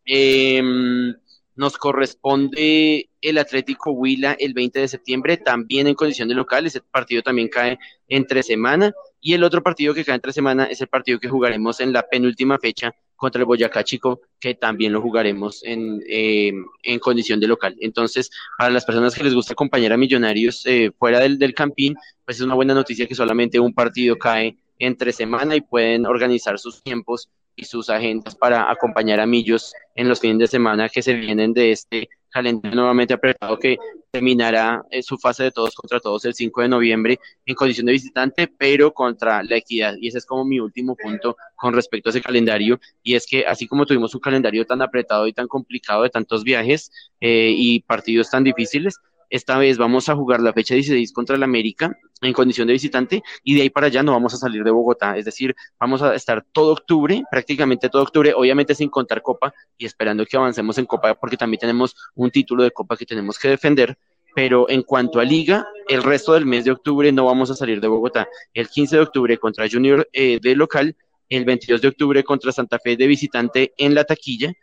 [0.06, 1.14] Em,
[1.56, 6.66] nos corresponde el Atlético Huila el 20 de septiembre, también en condición de local.
[6.66, 7.78] Ese partido también cae
[8.08, 8.94] entre semana.
[9.22, 12.02] Y el otro partido que cae entre semana es el partido que jugaremos en la
[12.02, 17.46] penúltima fecha contra el Boyacá Chico, que también lo jugaremos en, eh, en condición de
[17.46, 17.76] local.
[17.80, 21.96] Entonces, para las personas que les gusta acompañar a Millonarios eh, fuera del, del Campín,
[22.26, 26.58] pues es una buena noticia que solamente un partido cae entre semana y pueden organizar
[26.58, 31.04] sus tiempos y sus agendas para acompañar a Millos en los fines de semana que
[31.04, 33.78] se vienen de este calendario nuevamente apretado que
[34.10, 37.94] terminará eh, su fase de todos contra todos el 5 de noviembre en condición de
[37.94, 39.96] visitante, pero contra la equidad.
[40.00, 42.80] Y ese es como mi último punto con respecto a ese calendario.
[43.04, 46.44] Y es que así como tuvimos un calendario tan apretado y tan complicado de tantos
[46.44, 48.98] viajes eh, y partidos tan difíciles,
[49.32, 53.24] esta vez vamos a jugar la fecha 16 contra el América en condición de visitante
[53.44, 55.18] y de ahí para allá no vamos a salir de Bogotá.
[55.18, 59.86] Es decir, vamos a estar todo octubre, prácticamente todo octubre, obviamente sin contar Copa y
[59.86, 63.48] esperando que avancemos en Copa porque también tenemos un título de Copa que tenemos que
[63.48, 63.98] defender.
[64.36, 67.82] Pero en cuanto a liga, el resto del mes de octubre no vamos a salir
[67.82, 68.28] de Bogotá.
[68.54, 70.96] El 15 de octubre contra Junior eh, de local,
[71.30, 74.54] el 22 de octubre contra Santa Fe de visitante en la taquilla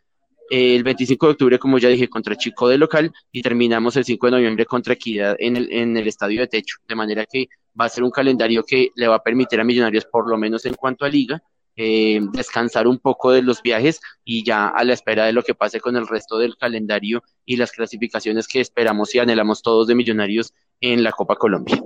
[0.50, 4.26] el 25 de octubre, como ya dije, contra Chico de local y terminamos el 5
[4.26, 6.76] de noviembre contra Equidad en el, en el estadio de techo.
[6.86, 10.06] De manera que va a ser un calendario que le va a permitir a Millonarios,
[10.06, 11.42] por lo menos en cuanto a liga,
[11.76, 15.54] eh, descansar un poco de los viajes y ya a la espera de lo que
[15.54, 19.94] pase con el resto del calendario y las clasificaciones que esperamos y anhelamos todos de
[19.94, 21.80] Millonarios en la Copa Colombia.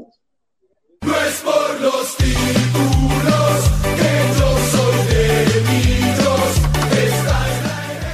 [1.02, 2.16] No es por los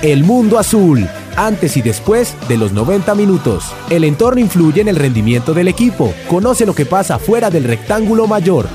[0.03, 3.73] el mundo azul, antes y después de los 90 minutos.
[3.91, 6.13] El entorno influye en el rendimiento del equipo.
[6.29, 8.69] Conoce lo que pasa fuera del rectángulo mayor.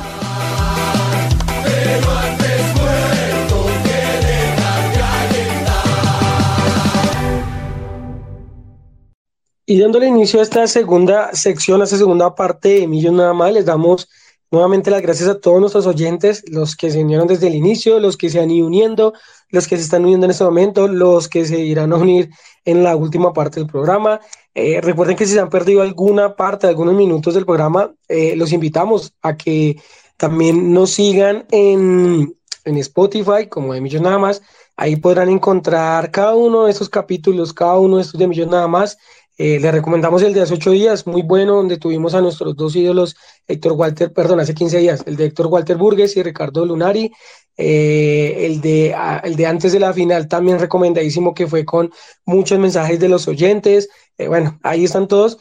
[9.66, 13.54] Y dándole inicio a esta segunda sección, a esta segunda parte de Millón Nada más,
[13.54, 14.10] les damos
[14.54, 18.18] nuevamente las gracias a todos nuestros oyentes, los que se unieron desde el inicio, los
[18.18, 19.14] que se han ido uniendo,
[19.50, 22.30] los que se están uniendo en este momento, los que se irán a unir
[22.64, 24.22] en la última parte del programa.
[24.54, 28.54] Eh, recuerden que si se han perdido alguna parte, algunos minutos del programa, eh, los
[28.54, 29.82] invitamos a que
[30.18, 34.44] también nos sigan en, en Spotify, como de Millón Nada más.
[34.76, 38.68] Ahí podrán encontrar cada uno de estos capítulos, cada uno de estos de Millón Nada
[38.68, 39.00] más.
[39.38, 42.76] Eh, le recomendamos el de hace ocho días, muy bueno, donde tuvimos a nuestros dos
[42.76, 43.16] ídolos,
[43.48, 47.12] Héctor Walter, perdón, hace 15 días, el de Héctor Walter Burgues y Ricardo Lunari.
[47.56, 51.92] Eh, el, de, el de antes de la final también recomendadísimo que fue con
[52.26, 53.90] muchos mensajes de los oyentes.
[54.18, 55.38] Eh, bueno, ahí están todos.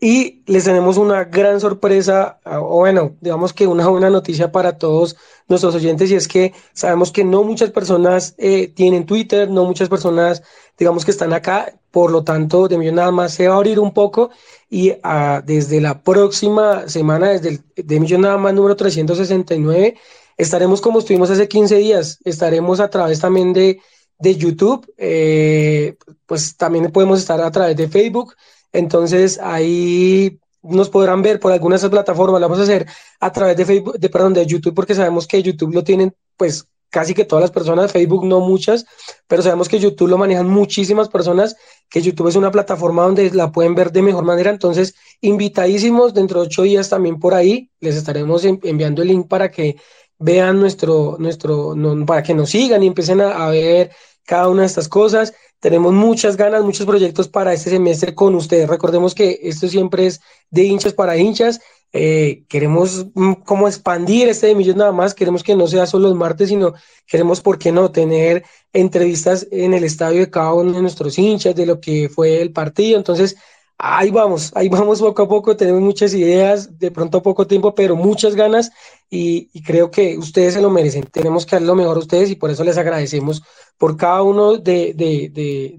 [0.00, 5.16] Y les tenemos una gran sorpresa, o bueno, digamos que una buena noticia para todos
[5.48, 9.88] nuestros oyentes, y es que sabemos que no muchas personas eh, tienen Twitter, no muchas
[9.88, 10.42] personas,
[10.78, 13.80] digamos que están acá, por lo tanto, de millón nada más se va a abrir
[13.80, 14.30] un poco,
[14.70, 19.96] y ah, desde la próxima semana, desde el de millón nada más número 369,
[20.38, 23.80] Estaremos como estuvimos hace 15 días, estaremos a través también de,
[24.20, 28.36] de YouTube, eh, pues también podemos estar a través de Facebook,
[28.72, 32.86] entonces ahí nos podrán ver por algunas de esas plataformas, lo vamos a hacer
[33.20, 36.66] a través de Facebook, de, perdón, de YouTube, porque sabemos que YouTube lo tienen pues
[36.90, 38.86] casi que todas las personas, Facebook no muchas,
[39.26, 41.56] pero sabemos que YouTube lo manejan muchísimas personas,
[41.88, 46.40] que YouTube es una plataforma donde la pueden ver de mejor manera, entonces invitadísimos dentro
[46.40, 49.76] de ocho días también por ahí, les estaremos enviando el link para que
[50.18, 51.74] vean nuestro, nuestro,
[52.06, 53.90] para que nos sigan y empiecen a, ver
[54.24, 55.32] cada una de estas cosas.
[55.60, 58.68] Tenemos muchas ganas, muchos proyectos para este semestre con ustedes.
[58.68, 61.60] Recordemos que esto siempre es de hinchas para hinchas.
[61.92, 65.14] Eh, queremos mm, como expandir este de millones nada más.
[65.14, 66.74] Queremos que no sea solo los martes, sino
[67.06, 71.54] queremos, ¿por qué no?, tener entrevistas en el estadio de cada uno de nuestros hinchas,
[71.56, 72.96] de lo que fue el partido.
[72.96, 73.36] Entonces,
[73.78, 77.94] ahí vamos, ahí vamos poco a poco, tenemos muchas ideas, de pronto poco tiempo, pero
[77.94, 78.72] muchas ganas
[79.08, 81.04] y, creo que ustedes se lo merecen.
[81.04, 83.42] Tenemos que dar lo mejor a ustedes y por eso les agradecemos
[83.78, 85.30] por cada uno de, de,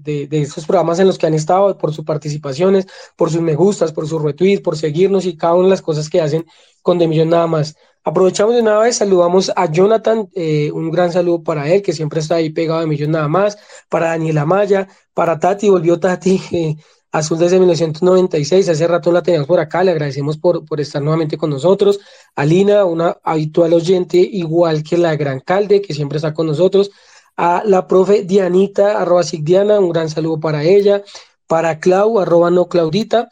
[0.02, 2.86] de, de, estos programas en los que han estado, por sus participaciones,
[3.16, 6.08] por sus me gustas, por sus retweets, por seguirnos y cada una de las cosas
[6.08, 6.46] que hacen
[6.82, 7.76] con De Millón nada más.
[8.02, 12.20] Aprovechamos de una vez, saludamos a Jonathan, eh, un gran saludo para él, que siempre
[12.20, 13.58] está ahí pegado de Millón nada más,
[13.90, 16.40] para Daniela Maya, para Tati, volvió Tati.
[16.52, 16.76] Eh,
[17.12, 21.36] Azul desde 1996, hace rato la teníamos por acá, le agradecemos por, por estar nuevamente
[21.36, 21.98] con nosotros.
[22.36, 26.90] Alina, una habitual oyente, igual que la gran calde, que siempre está con nosotros.
[27.36, 31.02] A la profe Dianita, arroba Sigdiana, un gran saludo para ella.
[31.46, 33.28] Para Clau, arroba no Claudita.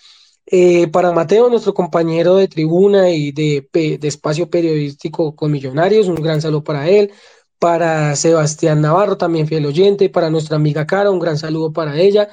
[0.47, 6.17] Eh, para Mateo, nuestro compañero de tribuna y de, de espacio periodístico con Millonarios, un
[6.17, 7.12] gran saludo para él
[7.59, 12.29] para Sebastián Navarro, también fiel oyente, para nuestra amiga Cara, un gran saludo para ella,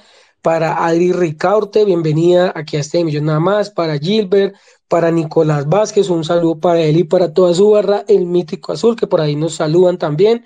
[0.46, 4.54] para Adri Ricaurte, bienvenida aquí a este millón nada más, para Gilbert,
[4.88, 8.96] para Nicolás Vázquez, un saludo para él y para toda su barra, el mítico azul,
[8.96, 10.46] que por ahí nos saludan también.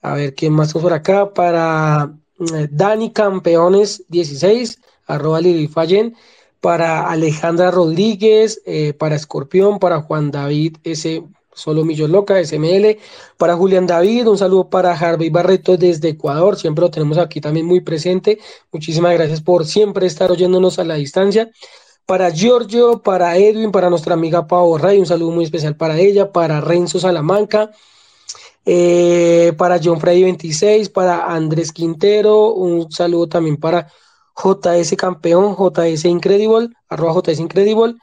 [0.00, 2.14] A ver quién más por acá, para
[2.54, 4.78] eh, Dani Campeones 16,
[5.08, 6.14] arroba Lili Fallen,
[6.60, 11.20] para Alejandra Rodríguez, eh, para Escorpión, para Juan David S.
[11.54, 12.98] Solo Millos Loca, SML,
[13.36, 17.66] para Julián David, un saludo para Harvey Barreto desde Ecuador, siempre lo tenemos aquí también
[17.66, 18.38] muy presente.
[18.72, 21.50] Muchísimas gracias por siempre estar oyéndonos a la distancia.
[22.06, 26.32] Para Giorgio, para Edwin, para nuestra amiga Pau Ray, un saludo muy especial para ella,
[26.32, 27.70] para Renzo Salamanca,
[28.64, 33.88] eh, para John Freddy 26, para Andrés Quintero, un saludo también para
[34.36, 37.94] JS Campeón, JS Incredible, arroba JS Incredible.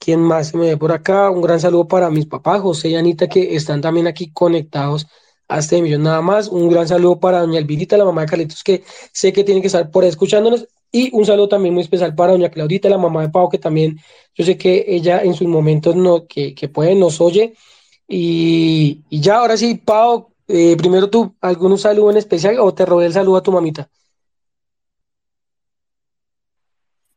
[0.00, 1.30] ¿Quién más se me ve por acá?
[1.30, 5.06] Un gran saludo para mis papás, José y Anita, que están también aquí conectados
[5.46, 6.48] a este millón nada más.
[6.48, 8.82] Un gran saludo para doña Elvirita, la mamá de Carlitos, que
[9.12, 10.66] sé que tiene que estar por ahí escuchándonos.
[10.90, 13.98] Y un saludo también muy especial para doña Claudita, la mamá de Pau, que también
[14.34, 17.54] yo sé que ella en sus momentos no, que, que puede nos oye.
[18.08, 23.06] Y, ya, ahora sí, Pau, eh, primero tú, ¿algún saludo en especial o te robé
[23.06, 23.90] el saludo a tu mamita?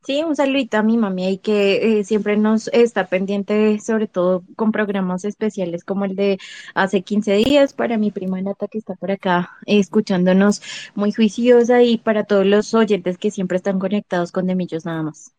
[0.06, 4.44] Sí, un saludito a mi mami ahí que eh, siempre nos está pendiente, sobre todo
[4.58, 6.40] con programas especiales como el de
[6.76, 10.62] hace 15 días, para mi prima Nata que está por acá escuchándonos
[10.94, 15.32] muy juiciosa y para todos los oyentes que siempre están conectados con Demillos nada más.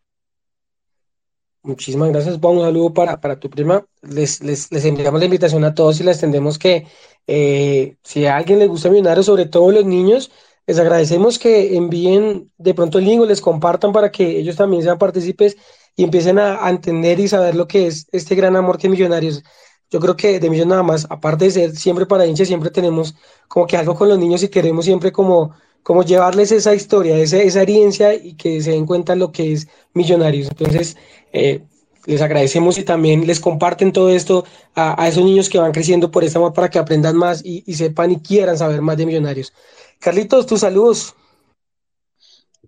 [1.61, 2.39] Muchísimas gracias.
[2.41, 3.85] Un saludo para, para tu prima.
[4.01, 6.87] Les, les, les enviamos la invitación a todos y les tendemos que
[7.27, 10.31] eh, si a alguien les gusta Millonarios, sobre todo los niños,
[10.67, 14.83] les agradecemos que envíen de pronto el link o les compartan para que ellos también
[14.83, 15.57] sean partícipes
[15.95, 19.43] y empiecen a, a entender y saber lo que es este gran amor que Millonarios.
[19.91, 23.15] Yo creo que de Millonarios nada más, aparte de ser siempre para hinchas, siempre tenemos
[23.47, 27.37] como que algo con los niños y queremos siempre como, como llevarles esa historia, esa,
[27.37, 30.47] esa herencia y que se den cuenta lo que es Millonarios.
[30.49, 30.97] Entonces,
[31.31, 31.63] eh,
[32.07, 36.23] les agradecemos y también les comparten todo esto a, esos niños que van creciendo por
[36.23, 39.53] esta para que aprendan más y sepan y quieran saber más de Millonarios.
[39.99, 41.15] Carlitos, tus saludos.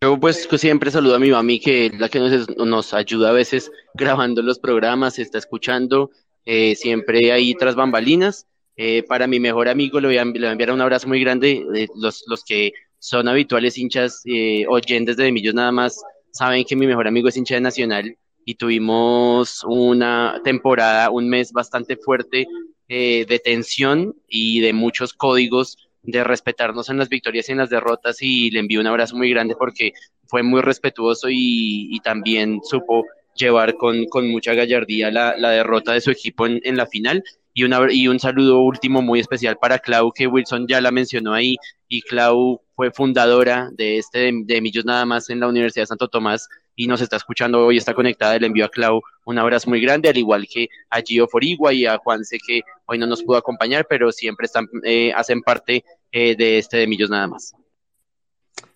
[0.01, 3.33] Yo pues siempre saludo a mi mami, que es la que nos, nos ayuda a
[3.33, 6.11] veces grabando los programas, está escuchando
[6.45, 8.45] eh, siempre ahí tras bambalinas.
[8.75, 11.65] Eh, para mi mejor amigo le voy a, a enviar un abrazo muy grande.
[11.75, 15.99] Eh, los, los que son habituales hinchas, eh, oyentes de Millos nada más,
[16.31, 21.51] saben que mi mejor amigo es hincha de Nacional y tuvimos una temporada, un mes
[21.51, 22.47] bastante fuerte
[22.87, 28.21] de tensión y de muchos códigos de respetarnos en las victorias y en las derrotas
[28.21, 29.91] y le envío un abrazo muy grande porque
[30.25, 33.05] fue muy respetuoso y, también supo
[33.35, 37.23] llevar con, con mucha gallardía la, la, derrota de su equipo en, en la final.
[37.53, 41.33] Y, una, y un saludo último muy especial para Clau, que Wilson ya la mencionó
[41.33, 41.55] ahí,
[41.89, 45.87] y Clau fue fundadora de este de, de Millos Nada más en la Universidad de
[45.87, 49.67] Santo Tomás y nos está escuchando hoy, está conectada, le envío a Clau un abrazo
[49.67, 53.23] muy grande, al igual que a Gio Forigua y a Juanse que hoy no nos
[53.23, 57.53] pudo acompañar, pero siempre están, eh, hacen parte eh, de este de Millos Nada más.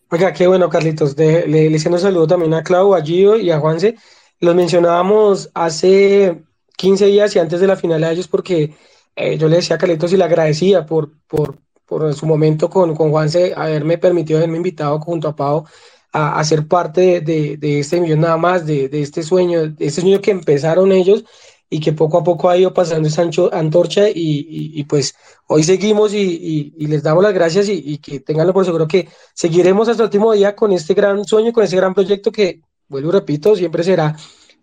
[0.10, 1.16] Oiga, qué bueno, Carlitos.
[1.16, 3.96] De, le, le un saludo también a Clau, a Gio y a Juanse.
[4.40, 6.44] Los mencionábamos hace
[6.78, 8.74] 15 días y antes de la final a ellos porque
[9.16, 12.96] eh, yo le decía a Carlitos y le agradecía por, por, por su momento con,
[12.96, 15.66] con Juanse haberme permitido, haberme invitado junto a Pau
[16.12, 19.68] a, a ser parte de, de, de, este millón nada más, de, de, este sueño,
[19.70, 21.24] de este sueño que empezaron ellos
[21.70, 25.16] y que poco a poco ha ido pasando esa antorcha y, y, y pues
[25.48, 29.88] hoy seguimos y, y, les damos las gracias y, que tenganlo por seguro que seguiremos
[29.88, 32.60] hasta el último día con este gran sueño, con este gran proyecto que,
[32.90, 34.18] vuelvo repito, siempre será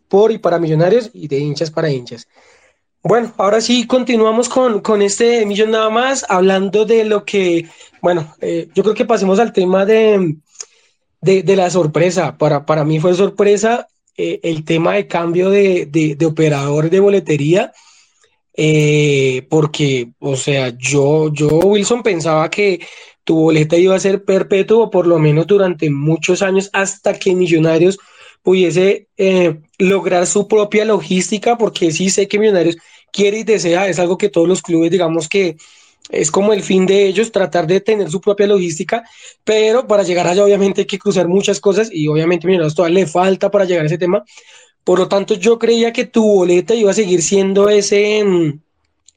[0.06, 2.28] por y para millonarios y de hinchas para hinchas.
[3.02, 7.68] Bueno, ahora sí continuamos con, con este millón nada más, hablando de lo que,
[8.02, 10.36] bueno, eh, yo creo que pasemos al tema de,
[11.20, 12.36] de, de la sorpresa.
[12.38, 13.88] Para, para mí fue sorpresa
[14.20, 17.72] eh, el tema de cambio de, de, operador de boletería,
[18.52, 22.80] eh, porque, o sea, yo, yo, Wilson, pensaba que
[23.22, 27.96] tu boleta iba a ser perpetuo, por lo menos durante muchos años, hasta que Millonarios
[28.42, 32.76] pudiese eh, lograr su propia logística, porque sí sé que Millonarios
[33.12, 35.56] quiere y desea, es algo que todos los clubes, digamos que
[36.10, 39.04] es como el fin de ellos, tratar de tener su propia logística,
[39.44, 43.06] pero para llegar allá obviamente hay que cruzar muchas cosas y obviamente Millonarios todavía le
[43.06, 44.24] falta para llegar a ese tema.
[44.84, 48.24] Por lo tanto, yo creía que tu boleta iba a seguir siendo ese,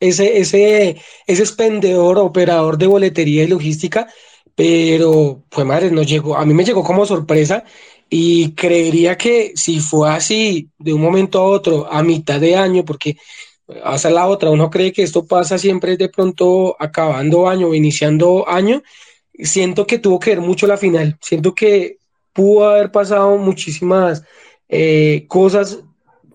[0.01, 4.07] ese, ese, ese expendedor, operador de boletería y logística,
[4.55, 7.63] pero pues madre, no llegó, a mí me llegó como sorpresa
[8.09, 12.83] y creería que si fue así de un momento a otro, a mitad de año,
[12.83, 13.15] porque
[13.83, 18.47] hasta la otra, uno cree que esto pasa siempre de pronto acabando año o iniciando
[18.47, 18.83] año,
[19.33, 21.97] siento que tuvo que ver mucho la final, siento que
[22.33, 24.23] pudo haber pasado muchísimas
[24.69, 25.79] eh, cosas,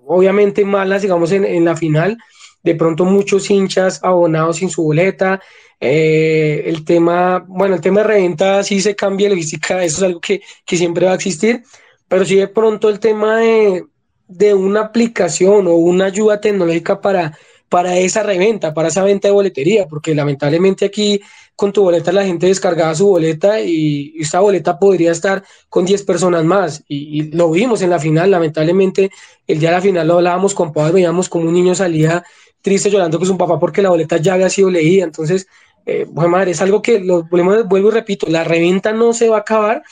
[0.06, 2.18] obviamente malas, digamos, en, en, la final,
[2.62, 5.40] de pronto muchos hinchas abonados sin su boleta,
[5.80, 10.20] eh, el tema, bueno, el tema de reventa sí se cambia logística, eso es algo
[10.20, 11.62] que, que siempre va a existir,
[12.08, 13.84] pero sí de pronto el tema de,
[14.28, 17.36] de una aplicación o una ayuda tecnológica para,
[17.68, 21.20] para esa reventa, para esa venta de boletería, porque lamentablemente aquí
[21.54, 26.02] con tu boleta la gente descargaba su boleta y esa boleta podría estar con 10
[26.02, 26.84] personas más.
[26.86, 29.10] Y, lo vimos en la final, lamentablemente
[29.46, 32.22] el día de la final lo hablábamos con Pablo, veíamos como un niño salía
[32.60, 35.04] triste llorando con su papá porque la boleta ya había sido leída.
[35.04, 35.46] Entonces,
[35.86, 39.38] eh, bueno, madre, es algo que lo vuelvo y repito, la reventa no se va
[39.38, 39.82] a acabar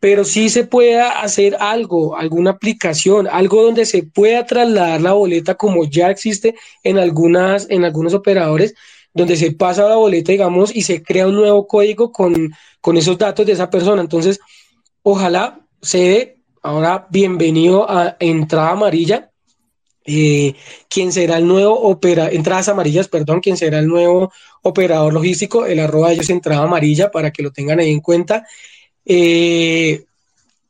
[0.00, 5.54] pero sí se puede hacer algo, alguna aplicación, algo donde se pueda trasladar la boleta
[5.54, 8.74] como ya existe en algunas, en algunos operadores,
[9.14, 13.16] donde se pasa la boleta, digamos, y se crea un nuevo código con, con esos
[13.16, 14.02] datos de esa persona.
[14.02, 14.38] Entonces,
[15.02, 19.30] ojalá se dé ahora bienvenido a Entrada Amarilla,
[20.04, 20.54] eh,
[20.88, 24.32] quien será el nuevo operador, entradas amarillas, perdón, quien será el nuevo
[24.62, 28.44] operador logístico, el arroba de ellos entrada amarilla para que lo tengan ahí en cuenta.
[29.06, 30.04] Eh,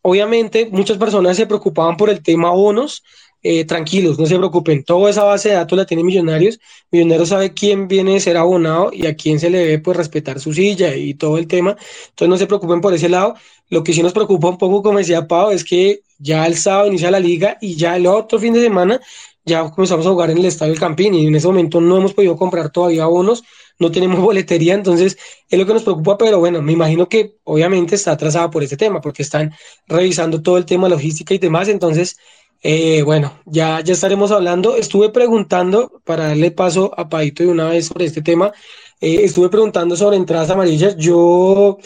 [0.02, 3.02] obviamente, muchas personas se preocupaban por el tema bonos.
[3.42, 6.58] Eh, tranquilos, no se preocupen, toda esa base de datos la tiene Millonarios.
[6.90, 10.40] Millonarios sabe quién viene a ser abonado y a quién se le debe pues respetar
[10.40, 11.76] su silla y todo el tema.
[12.08, 13.36] Entonces no se preocupen por ese lado.
[13.68, 16.88] Lo que sí nos preocupa un poco, como decía Pau, es que ya el sábado
[16.88, 19.00] inicia la liga y ya el otro fin de semana
[19.44, 22.14] ya comenzamos a jugar en el Estadio del Campín y en ese momento no hemos
[22.14, 23.44] podido comprar todavía bonos
[23.78, 25.16] no tenemos boletería, entonces
[25.48, 28.76] es lo que nos preocupa, pero bueno, me imagino que obviamente está atrasada por ese
[28.76, 29.52] tema, porque están
[29.86, 32.16] revisando todo el tema logística y demás, entonces,
[32.62, 34.76] eh, bueno, ya, ya estaremos hablando.
[34.76, 38.52] Estuve preguntando, para darle paso a Paito de una vez sobre este tema,
[39.00, 41.78] eh, estuve preguntando sobre entradas amarillas, yo...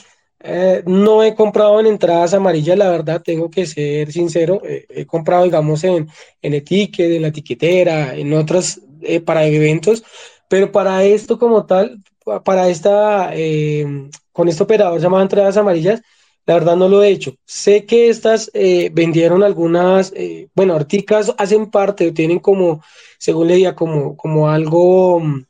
[0.43, 4.63] Eh, no he comprado en entradas amarillas, la verdad, tengo que ser sincero.
[4.65, 6.09] he comprado, digamos, en,
[6.41, 8.81] en Etiquet, en la etiquetera, en otras
[9.27, 10.03] para eventos,
[10.51, 12.03] pero para esto como tal,
[12.45, 13.87] para esta, eh,
[14.33, 16.03] con este operador llamado entradas amarillas,
[16.45, 17.37] la verdad no lo he hecho.
[17.45, 22.83] Sé que estas eh, vendieron algunas, eh, bueno, Articas hacen parte o tienen como,
[23.17, 25.45] según leía, como, como algo mm,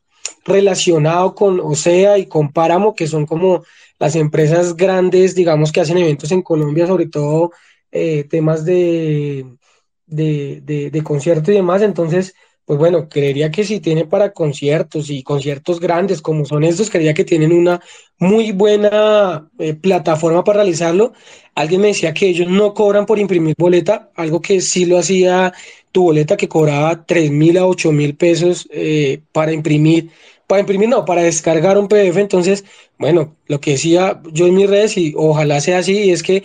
[0.44, 3.64] relacionado con OSEA y con Páramo, que son como
[3.98, 7.52] las empresas grandes, digamos, que hacen eventos en Colombia, sobre todo
[8.28, 9.46] temas de,
[10.06, 11.80] de, de, de concierto y demás.
[11.82, 12.34] Entonces,
[12.70, 17.14] pues bueno, creería que si tiene para conciertos y conciertos grandes como son estos, creería
[17.14, 17.80] que tienen una
[18.16, 21.12] muy buena eh, plataforma para realizarlo.
[21.56, 25.52] Alguien me decía que ellos no cobran por imprimir boleta, algo que sí lo hacía
[25.90, 30.12] tu boleta que cobraba 3 mil a 8 mil pesos eh, para imprimir,
[30.46, 32.20] para imprimir no, para descargar un PDF.
[32.20, 32.64] Entonces,
[32.98, 36.44] bueno, lo que decía yo en mis redes y ojalá sea así, es que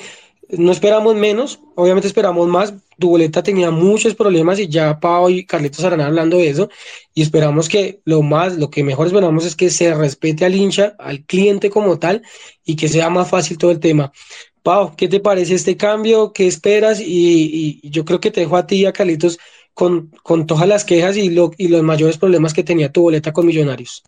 [0.50, 2.74] no esperamos menos, obviamente esperamos más.
[2.98, 6.70] Tu boleta tenía muchos problemas y ya Pau y Carlitos estarán hablando de eso.
[7.14, 10.96] Y esperamos que lo más, lo que mejor esperamos es que se respete al hincha,
[11.00, 12.22] al cliente como tal
[12.64, 14.12] y que sea más fácil todo el tema.
[14.64, 16.34] Pau, ¿qué te parece este cambio?
[16.34, 17.00] ¿Qué esperas?
[17.00, 19.40] Y, yo creo que te dejo a ti y a Carlitos
[19.74, 23.34] con, con todas las quejas y, lo, y los mayores problemas que tenía tu boleta
[23.34, 24.04] con Millonarios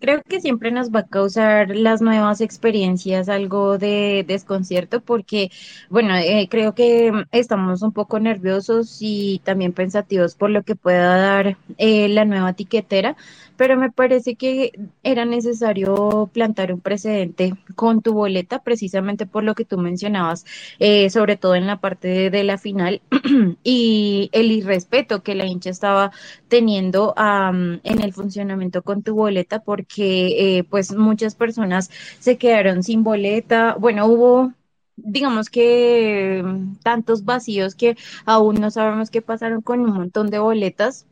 [0.00, 5.50] creo que siempre nos va a causar las nuevas experiencias algo de desconcierto porque,
[5.88, 11.16] bueno, eh, creo que estamos un poco nerviosos y también pensativos por lo que pueda
[11.16, 13.16] dar eh, la nueva etiquetera,
[13.56, 14.72] pero me parece que
[15.02, 20.44] era necesario plantar un precedente con tu boleta precisamente por lo que tú mencionabas,
[20.78, 23.00] eh, sobre todo en la parte de, la final
[23.64, 26.10] y el irrespeto que la hincha estaba
[26.48, 33.02] teniendo en el funcionamiento con tu boleta porque eh, pues muchas personas se quedaron sin
[33.04, 34.52] boleta, bueno, hubo
[34.96, 36.44] digamos que
[36.82, 41.06] tantos vacíos que aún no sabemos qué pasaron con un montón de boletas.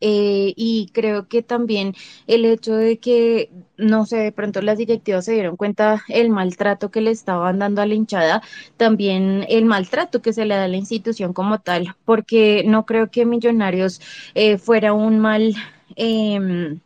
[0.00, 1.94] Eh, y creo que también
[2.26, 6.90] el hecho de que, no sé, de pronto las directivas se dieron cuenta el maltrato
[6.90, 8.42] que le estaban dando a la hinchada,
[8.76, 13.10] también el maltrato que se le da a la institución como tal, porque no creo
[13.10, 14.00] que Millonarios
[14.34, 15.54] eh, fuera un mal...
[15.96, 16.78] Eh,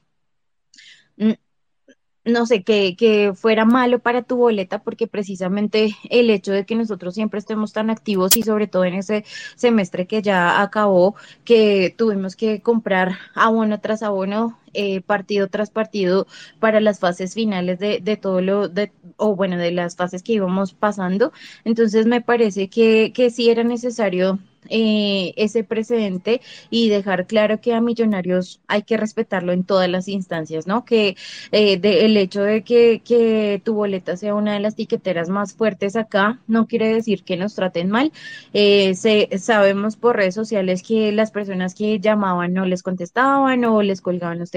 [2.24, 6.74] no sé, que, que fuera malo para tu boleta, porque precisamente el hecho de que
[6.74, 9.24] nosotros siempre estemos tan activos y sobre todo en ese
[9.56, 11.14] semestre que ya acabó,
[11.44, 16.26] que tuvimos que comprar abono tras abono, eh, partido tras partido
[16.60, 20.34] para las fases finales de, de todo lo, de, o bueno, de las fases que
[20.34, 21.32] íbamos pasando.
[21.64, 24.38] Entonces me parece que, que sí era necesario
[24.70, 30.08] eh, ese precedente y dejar claro que a Millonarios hay que respetarlo en todas las
[30.08, 30.84] instancias, ¿no?
[30.84, 31.16] Que
[31.52, 35.96] eh, el hecho de que, que, tu boleta sea una de las tiqueteras más fuertes
[35.96, 38.12] acá no quiere decir que nos traten mal.
[38.52, 44.00] Se, sabemos por redes sociales que las personas que llamaban no les contestaban o les
[44.00, 44.50] colgaban los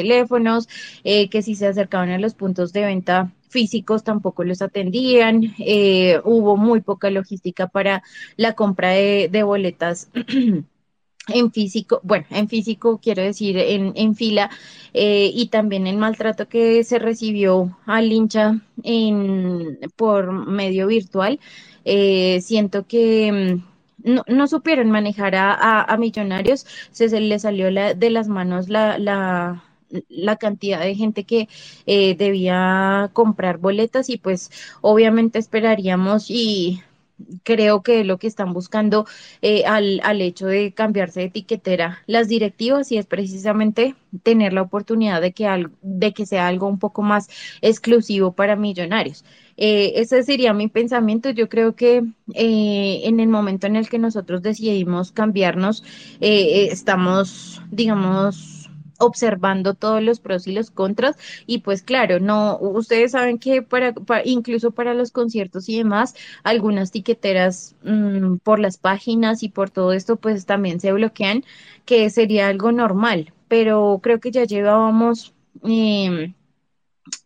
[1.04, 6.22] eh, que si se acercaban a los puntos de venta físicos tampoco los atendían, eh,
[6.24, 8.04] hubo muy poca logística para
[8.38, 10.10] la compra de, boletas
[11.28, 14.50] en físico, bueno, en físico quiero decir en, en fila,
[14.94, 21.40] eh, y también el maltrato que se recibió al hincha en, por medio virtual,
[21.84, 23.72] siento que mm,
[24.04, 28.98] no, no supieron manejar a, a, Millonarios, se, se le salió de las manos la,
[28.98, 29.64] la,
[30.10, 31.50] la cantidad de gente que
[31.86, 36.82] eh, debía comprar boletas y pues obviamente esperaríamos y
[37.44, 39.06] creo que lo que están buscando
[39.42, 44.64] eh, al, al, hecho de cambiarse de etiquetera las directivas y es precisamente tener la
[44.64, 47.30] oportunidad de que, al, de que sea algo un poco más
[47.62, 49.24] exclusivo para millonarios.
[49.58, 51.30] Eh, ese sería mi pensamiento.
[51.30, 55.84] Yo creo que eh, en el momento en el que nosotros decidimos cambiarnos,
[56.20, 58.61] eh, estamos, digamos,
[59.02, 61.18] observando todos los pros y los contras.
[61.46, 66.16] Y pues claro, no, ustedes saben que para, para incluso para los conciertos y demás,
[66.44, 71.44] algunas tiqueteras mmm, por las páginas y por todo esto pues también se bloquean,
[71.86, 75.34] que sería algo normal, pero creo que ya llevábamos,
[75.64, 76.34] eh,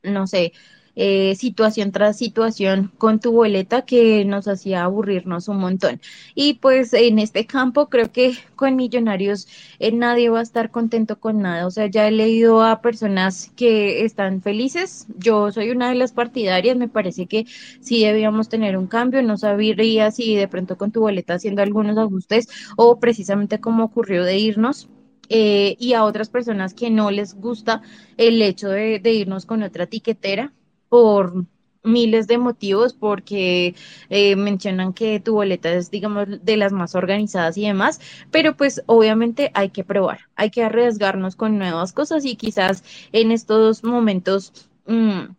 [0.03, 0.53] no sé,
[0.95, 5.99] eh, situación tras situación con tu boleta que nos hacía aburrirnos un montón.
[6.35, 9.47] Y pues en este campo creo que con Millonarios
[9.79, 11.67] eh, nadie va a estar contento con nada.
[11.67, 15.07] O sea, ya he leído a personas que están felices.
[15.17, 16.77] Yo soy una de las partidarias.
[16.77, 17.45] Me parece que
[17.81, 19.21] sí debíamos tener un cambio.
[19.21, 24.23] No sabría si de pronto con tu boleta haciendo algunos ajustes o precisamente como ocurrió
[24.23, 24.89] de irnos
[25.29, 27.81] eh, y a otras personas que no les gusta
[28.17, 30.53] el hecho de, de irnos con otra tiquetera
[30.95, 31.45] por
[31.83, 33.75] miles de motivos, porque
[34.09, 37.99] eh, mencionan que tu boleta es, digamos, de las más organizadas y demás,
[38.31, 43.31] pero pues obviamente hay que probar, hay que arriesgarnos con nuevas cosas y quizás en
[43.31, 44.69] estos momentos...
[44.87, 45.35] Mmm,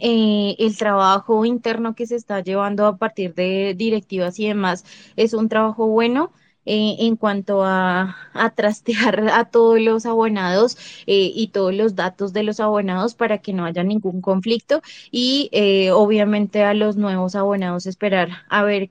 [0.00, 5.34] eh, el trabajo interno que se está llevando a partir de directivas y demás es
[5.34, 6.32] un trabajo bueno,
[6.64, 12.32] eh, en cuanto a, a, trastear a todos los abonados eh, y todos los datos
[12.32, 17.34] de los abonados para que no haya ningún conflicto y eh, obviamente a los nuevos
[17.34, 18.90] abonados esperar a ver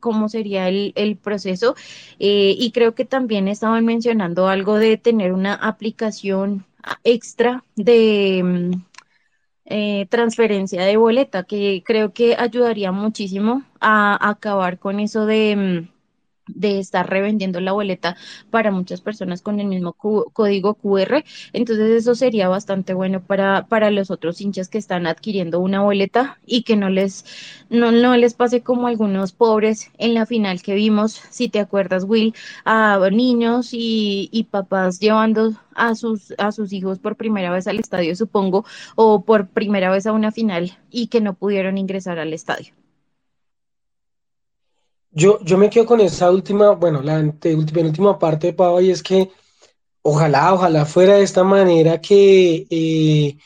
[0.00, 1.74] cómo sería el, el proceso.
[2.18, 6.64] Y creo que también estaban mencionando algo de tener una aplicación
[7.04, 15.00] extra de mm, transferencia de boleta que creo que ayudaría muchísimo a, a acabar con
[15.00, 15.99] eso de mm,
[16.54, 18.16] de estar revendiendo la boleta
[18.50, 21.24] para muchas personas con el mismo código QR.
[21.52, 26.38] Entonces eso sería bastante bueno para, para los otros hinchas que están adquiriendo una boleta
[26.46, 27.24] y que no les,
[27.68, 32.04] no, no les pase como algunos pobres en la final que vimos, si te acuerdas,
[32.04, 32.34] Will,
[32.64, 37.78] a niños y, y papás llevando a sus, a sus hijos por primera vez al
[37.78, 38.64] estadio, supongo,
[38.96, 42.72] o por primera vez a una final y que no pudieron ingresar al estadio.
[45.12, 49.02] Yo, yo me quedo con esa última, bueno, la última parte de Pau, y es
[49.02, 49.30] que
[50.02, 53.36] ojalá, ojalá fuera de esta manera que, eh,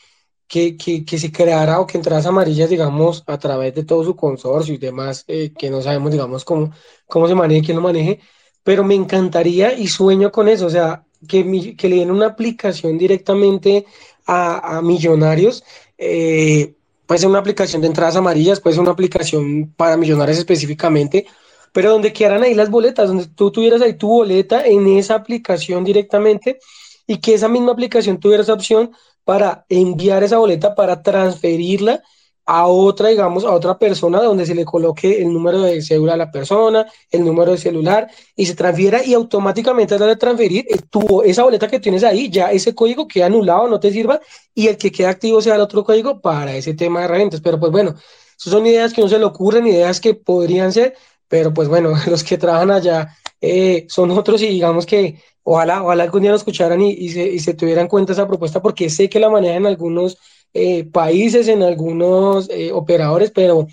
[0.47, 4.15] que, que, que, se creara o que entradas amarillas, digamos, a través de todo su
[4.15, 6.71] consorcio y demás, eh, que no sabemos, digamos, cómo,
[7.07, 8.19] cómo se maneje, quién lo maneje,
[8.63, 12.27] pero me encantaría y sueño con eso, o sea, que, mi, que le den una
[12.27, 13.85] aplicación directamente
[14.25, 15.63] a, a millonarios.
[15.97, 21.27] Eh, puede ser una aplicación de entradas amarillas, puede ser una aplicación para millonarios específicamente,
[21.75, 25.83] pero donde quieran ahí las boletas, donde tú tuvieras ahí tu boleta en esa aplicación
[25.83, 26.57] directamente
[27.05, 28.91] y que esa misma aplicación tuviera esa opción
[29.25, 32.01] para enviar esa boleta, para transferirla
[32.45, 36.17] a otra, digamos, a otra persona donde se le coloque el número de cédula a
[36.17, 41.23] la persona, el número de celular y se transfiera y automáticamente al transferir eh, tu,
[41.23, 44.21] esa boleta que tienes ahí, ya ese código queda anulado, no te sirva
[44.53, 47.41] y el que queda activo sea el otro código para ese tema de herramientas.
[47.41, 47.95] Pero pues bueno,
[48.37, 50.95] son ideas que no se le ocurren, ideas que podrían ser,
[51.35, 56.03] pero pues bueno, los que trabajan allá eh, son otros y digamos que ojalá, ojalá
[56.03, 59.09] algún día lo escucharan y, se, y, se, tuvieran en cuenta esa propuesta porque sé
[59.09, 60.17] que la manejan en algunos
[60.53, 63.67] eh, países, en algunos eh, operadores, pero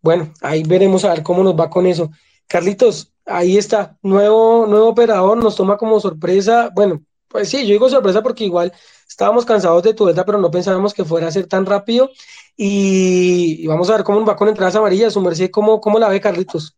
[0.00, 2.10] bueno, ahí veremos a ver cómo nos va con eso.
[2.46, 7.90] Carlitos, ahí está, nuevo, nuevo operador, nos toma como sorpresa, bueno, pues sí, yo digo
[7.90, 8.72] sorpresa porque igual
[9.06, 12.08] estábamos cansados de tu beta, pero no pensábamos que fuera a ser tan rápido
[12.56, 16.08] y, y vamos a ver cómo va con entradas amarillas, su merced, ¿cómo, cómo la
[16.08, 16.74] ve Carlitos?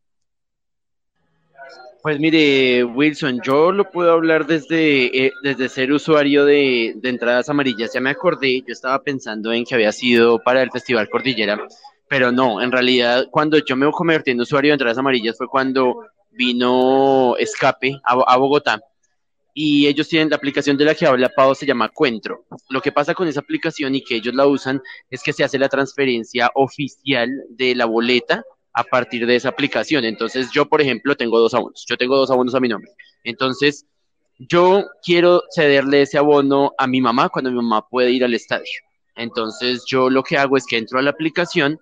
[2.04, 7.48] Pues mire, Wilson, yo lo puedo hablar desde, eh, desde ser usuario de, de, entradas
[7.48, 7.94] amarillas.
[7.94, 11.58] Ya me acordé, yo estaba pensando en que había sido para el Festival Cordillera,
[12.06, 16.04] pero no, en realidad cuando yo me convertí en usuario de entradas amarillas fue cuando
[16.30, 18.82] vino Escape a, a Bogotá
[19.54, 22.44] y ellos tienen la aplicación de la que habla Pau, se llama Cuentro.
[22.68, 25.58] Lo que pasa con esa aplicación y que ellos la usan es que se hace
[25.58, 28.44] la transferencia oficial de la boleta
[28.74, 30.04] a partir de esa aplicación.
[30.04, 31.84] Entonces, yo, por ejemplo, tengo dos abonos.
[31.88, 32.90] Yo tengo dos abonos a mi nombre.
[33.22, 33.86] Entonces,
[34.38, 38.72] yo quiero cederle ese abono a mi mamá cuando mi mamá puede ir al estadio.
[39.14, 41.78] Entonces, yo lo que hago es que entro a la aplicación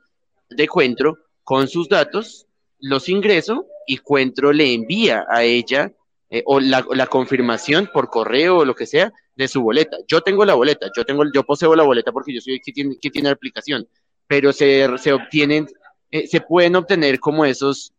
[0.51, 2.47] de Cuentro con sus datos,
[2.78, 5.93] los ingreso y Cuentro le envía a ella
[6.28, 9.97] eh, o la, confirmación por correo o lo que sea de su boleta.
[10.07, 12.97] Yo tengo la boleta, yo tengo, yo poseo la boleta porque yo soy que tiene,
[12.97, 13.88] tiene la aplicación,
[14.26, 15.66] pero se, se obtienen,
[16.12, 17.92] eh, se pueden obtener como esos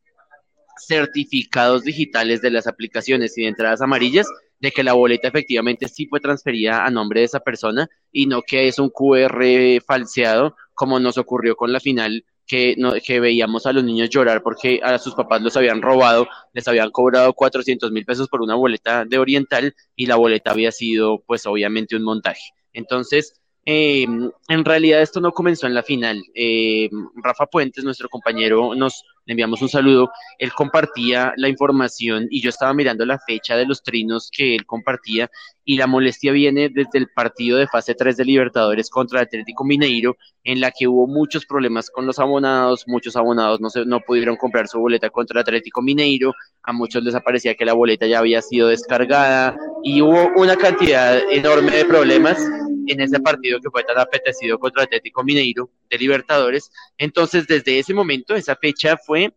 [0.78, 4.28] certificados digitales de las aplicaciones y de entradas amarillas
[4.60, 8.42] de que la boleta efectivamente sí fue transferida a nombre de esa persona y no
[8.42, 9.44] que es un QR
[9.86, 14.80] falseado como nos ocurrió con la final que, que veíamos a los niños llorar porque
[14.84, 19.06] a sus papás los habían robado, les habían cobrado 400 mil pesos por una boleta
[19.06, 22.52] de Oriental y la boleta había sido pues obviamente un montaje.
[22.74, 24.06] Entonces, eh,
[24.50, 26.22] en realidad esto no comenzó en la final.
[26.36, 30.12] Eh, Rafa Puentes, nuestro compañero, nos enviamos un saludo.
[30.38, 34.66] Él compartía la información y yo estaba mirando la fecha de los trinos que él
[34.66, 35.30] compartía
[35.64, 40.18] y la molestia viene desde el partido de fase 3 de Libertadores contra Atlético Mineiro,
[40.44, 44.36] en la que hubo muchos problemas con los abonados, muchos abonados no, se, no pudieron
[44.36, 46.34] comprar su boleta contra Atlético Mineiro,
[46.64, 51.18] a muchos les aparecía que la boleta ya había sido descargada y hubo una cantidad
[51.32, 52.46] enorme de problemas
[52.88, 56.72] en ese partido que fue tan apetecido contra Atlético Mineiro de Libertadores.
[56.98, 59.34] Entonces, desde ese momento, esa fecha fue,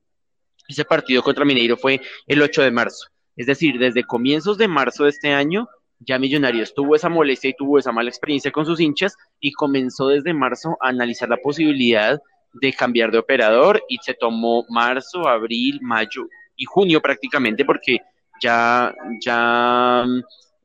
[0.69, 3.09] ese partido contra Mineiro fue el 8 de marzo.
[3.37, 5.69] Es decir, desde comienzos de marzo de este año,
[6.01, 10.09] ya Millonarios tuvo esa molestia y tuvo esa mala experiencia con sus hinchas y comenzó
[10.09, 12.21] desde marzo a analizar la posibilidad
[12.53, 17.99] de cambiar de operador y se tomó marzo, abril, mayo y junio prácticamente porque
[18.41, 18.95] ya,
[19.25, 20.05] ya,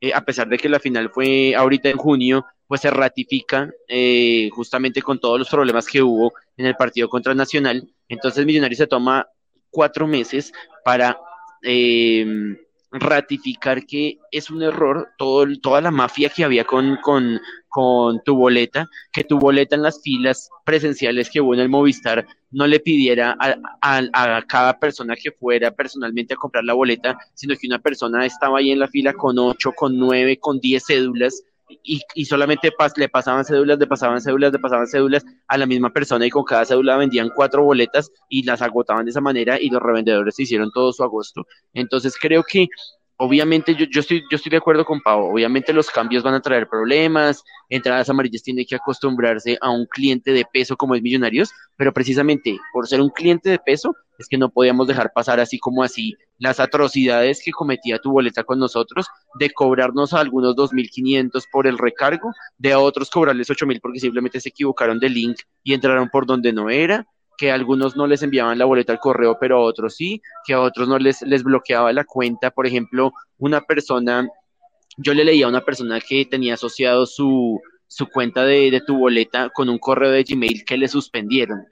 [0.00, 4.48] eh, a pesar de que la final fue ahorita en junio, pues se ratifica eh,
[4.50, 7.86] justamente con todos los problemas que hubo en el partido contra Nacional.
[8.08, 9.28] Entonces Millonarios se toma
[9.68, 11.20] cuatro meses para
[11.62, 12.24] eh,
[12.90, 18.36] ratificar que es un error todo, toda la mafia que había con, con, con tu
[18.36, 22.80] boleta, que tu boleta en las filas presenciales que hubo en el Movistar no le
[22.80, 27.66] pidiera a, a, a, cada persona que fuera personalmente a comprar la boleta, sino que
[27.66, 31.42] una persona estaba ahí en la fila con ocho, con nueve, con diez cédulas
[31.82, 35.92] y, y, solamente le pasaban cédulas, le pasaban cédulas, le pasaban cédulas a la misma
[35.92, 39.68] persona y con cada cédula vendían cuatro boletas y las agotaban de esa manera y
[39.70, 41.46] los revendedores hicieron todo su agosto.
[41.72, 42.68] Entonces creo que
[43.22, 46.40] obviamente yo, yo, estoy, yo estoy de acuerdo con Pau, obviamente los cambios van a
[46.40, 51.52] traer problemas, entradas amarillas tiene que acostumbrarse a un cliente de peso como es Millonarios,
[51.76, 55.60] pero precisamente por ser un cliente de peso es que no podíamos dejar pasar así
[55.60, 59.06] como así las atrocidades que cometía tu boleta con nosotros,
[59.38, 64.40] de cobrarnos a algunos 2.500 por el recargo, de a otros cobrarles 8.000 porque simplemente
[64.40, 67.06] se equivocaron de link y entraron por donde no era,
[67.36, 70.60] que algunos no les enviaban la boleta al correo, pero a otros sí, que a
[70.60, 72.50] otros no les, les bloqueaba la cuenta.
[72.50, 74.28] Por ejemplo, una persona,
[74.96, 78.98] yo le leía a una persona que tenía asociado su, su cuenta de, de tu
[78.98, 81.66] boleta con un correo de Gmail que le suspendieron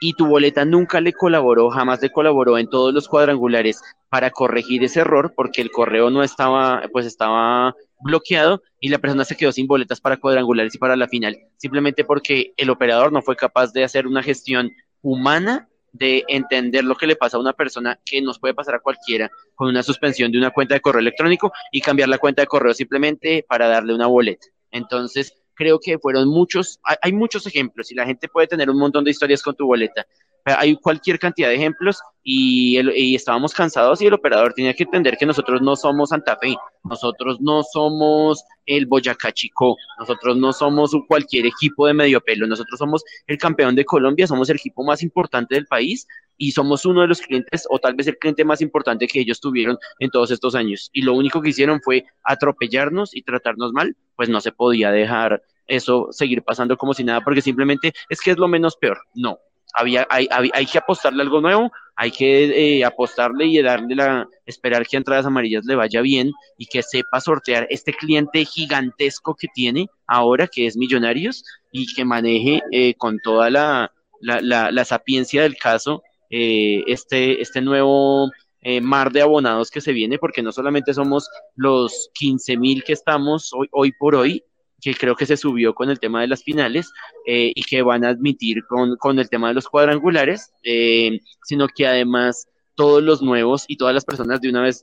[0.00, 4.84] y tu boleta nunca le colaboró, jamás le colaboró en todos los cuadrangulares para corregir
[4.84, 9.50] ese error porque el correo no estaba, pues estaba bloqueado y la persona se quedó
[9.50, 13.72] sin boletas para cuadrangulares y para la final, simplemente porque el operador no fue capaz
[13.72, 14.70] de hacer una gestión
[15.04, 18.80] humana de entender lo que le pasa a una persona que nos puede pasar a
[18.80, 22.48] cualquiera con una suspensión de una cuenta de correo electrónico y cambiar la cuenta de
[22.48, 24.48] correo simplemente para darle una boleta.
[24.72, 29.04] Entonces, creo que fueron muchos, hay, muchos ejemplos y la gente puede tener un montón
[29.04, 30.04] de historias con tu boleta,
[30.44, 34.84] hay cualquier cantidad de ejemplos y, el, y, estábamos cansados y el operador tenía que
[34.84, 40.52] entender que nosotros no somos Santa Fe, nosotros no somos el Boyacá Chico, nosotros no
[40.52, 44.84] somos cualquier equipo de medio pelo, nosotros somos el campeón de Colombia, somos el equipo
[44.84, 48.44] más importante del país y somos uno de los clientes o tal vez el cliente
[48.44, 50.90] más importante que ellos tuvieron en todos estos años.
[50.92, 55.42] Y lo único que hicieron fue atropellarnos y tratarnos mal, pues no se podía dejar
[55.66, 58.98] eso seguir pasando como si nada, porque simplemente es que es lo menos peor.
[59.14, 59.38] No,
[59.74, 64.26] había, hay, hay, hay, que apostarle algo nuevo, hay que eh, apostarle y darle la,
[64.46, 69.34] esperar que a entradas amarillas le vaya bien y que sepa sortear este cliente gigantesco
[69.34, 74.70] que tiene ahora, que es Millonarios, y que maneje eh, con toda la, la, la,
[74.70, 80.18] la, sapiencia del caso eh, este, este nuevo eh, mar de abonados que se viene,
[80.18, 84.42] porque no solamente somos los 15 mil que estamos hoy, hoy por hoy,
[84.84, 86.92] que creo que se subió con el tema de las finales
[87.26, 91.68] eh, y que van a admitir con, con, el tema de los cuadrangulares, eh, sino
[91.68, 94.82] que además todos los nuevos y todas las personas de una vez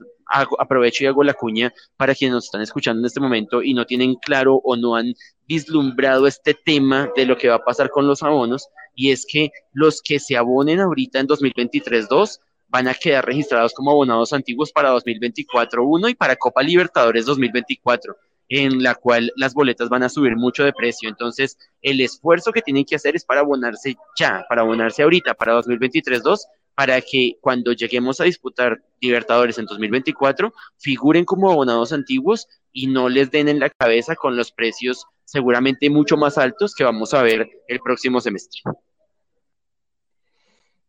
[0.57, 3.85] aprovecho y hago la cuña para quienes nos están escuchando en este momento y no
[3.85, 5.13] tienen claro o no han
[5.47, 9.51] vislumbrado este tema de lo que va a pasar con los abonos, y es que
[9.73, 12.39] los que se abonen ahorita en 2023-2
[12.69, 18.15] van a quedar registrados como abonados antiguos para 2024-1 y para Copa Libertadores 2024
[18.53, 21.07] en la cual las boletas van a subir mucho de precio.
[21.07, 25.57] Entonces, el esfuerzo que tienen que hacer es para abonarse ya, para abonarse ahorita, para
[25.61, 26.37] 2023-2,
[26.75, 33.07] para que cuando lleguemos a disputar Libertadores en 2024, figuren como abonados antiguos y no
[33.07, 37.23] les den en la cabeza con los precios seguramente mucho más altos que vamos a
[37.23, 38.59] ver el próximo semestre.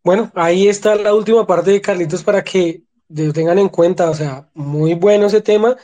[0.02, 2.82] Bueno, ahí está la última parte de Carlitos para que
[3.32, 5.76] tengan en cuenta, o sea, muy bueno ese tema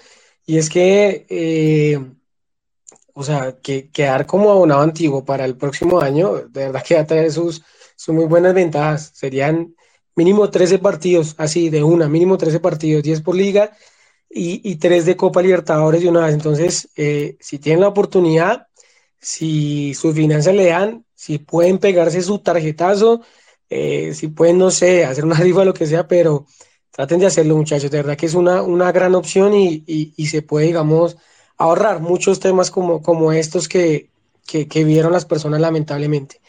[0.49, 2.01] y es que, eh,
[3.12, 7.03] o sea, que quedar como abonado antiguo para el próximo año, de verdad que va
[7.03, 7.62] a sus,
[7.94, 9.12] sus muy buenas ventajas.
[9.14, 9.74] Serían
[10.16, 13.76] mínimo 13 partidos, así de una, mínimo 13 partidos, 10 por liga
[14.30, 16.32] y, y 3 de Copa Libertadores de una vez.
[16.32, 18.68] Entonces, eh, si tienen la oportunidad,
[19.20, 23.20] si sus finanzas le dan, si pueden pegarse su tarjetazo,
[23.68, 26.46] eh, si pueden, no sé, hacer una rifa, lo que sea, pero
[26.99, 27.92] Traten de hacerlo, muchachos.
[27.92, 31.16] De verdad que es una, una gran opción y, y, se puede, digamos,
[31.57, 34.11] ahorrar muchos temas como, como estos que,
[34.44, 36.40] que, que, vieron las personas lamentablemente.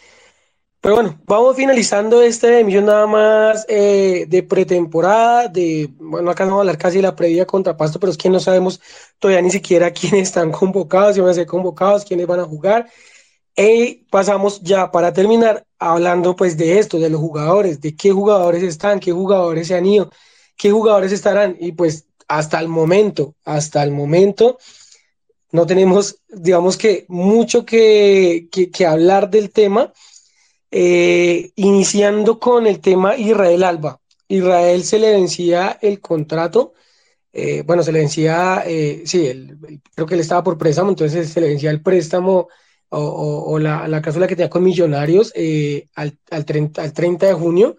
[0.81, 6.55] Pero bueno, vamos finalizando este emisión nada más eh, de pretemporada, de, bueno, acá no
[6.57, 8.81] a hablar casi de la previa contra Pasto, pero es que no sabemos
[9.19, 12.89] todavía ni siquiera quiénes están convocados, si van a ser convocados, quiénes van a jugar.
[13.55, 18.63] Y pasamos ya para terminar hablando pues de esto, de los jugadores, de qué jugadores
[18.63, 20.09] están, qué jugadores se han ido
[20.59, 21.55] qué jugadores estarán.
[21.59, 24.59] Y pues hasta el momento, hasta el momento,
[25.51, 29.91] no tenemos, digamos que, mucho que, que, hablar del tema.
[30.71, 33.99] Eh, iniciando con el tema Israel Alba.
[34.27, 36.73] Israel se le vencía el contrato,
[37.33, 39.31] eh, bueno, se le vencía, eh, sí,
[39.95, 42.49] creo que él estaba por préstamo, entonces se le vencía el préstamo
[42.89, 45.33] o, la, la cláusula que tenía con Millonarios
[45.95, 47.77] al, al, 30, al 30 de junio.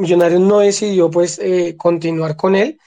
[0.00, 2.78] Millonarios no decidió pues eh, continuar con él,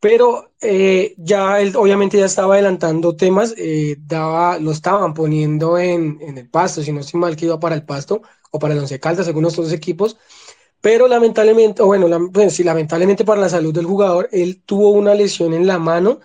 [0.00, 6.18] pero eh, ya él obviamente ya estaba adelantando temas, eh, daba, lo estaban poniendo en,
[6.20, 9.00] el pasto, si no estoy mal que iba para el pasto o para el Once
[9.00, 10.16] Caldas, algunos otros equipos,
[10.80, 14.90] pero lamentablemente, o bueno, la, bueno, sí, lamentablemente para la salud del jugador, él tuvo
[14.90, 16.20] una lesión en la mano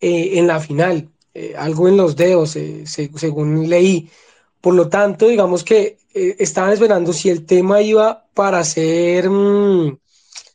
[0.00, 1.10] en la final,
[1.56, 4.10] algo en los dedos, según leí.
[4.60, 9.98] Por lo tanto, digamos que estaban esperando si el tema iba para ser, mm,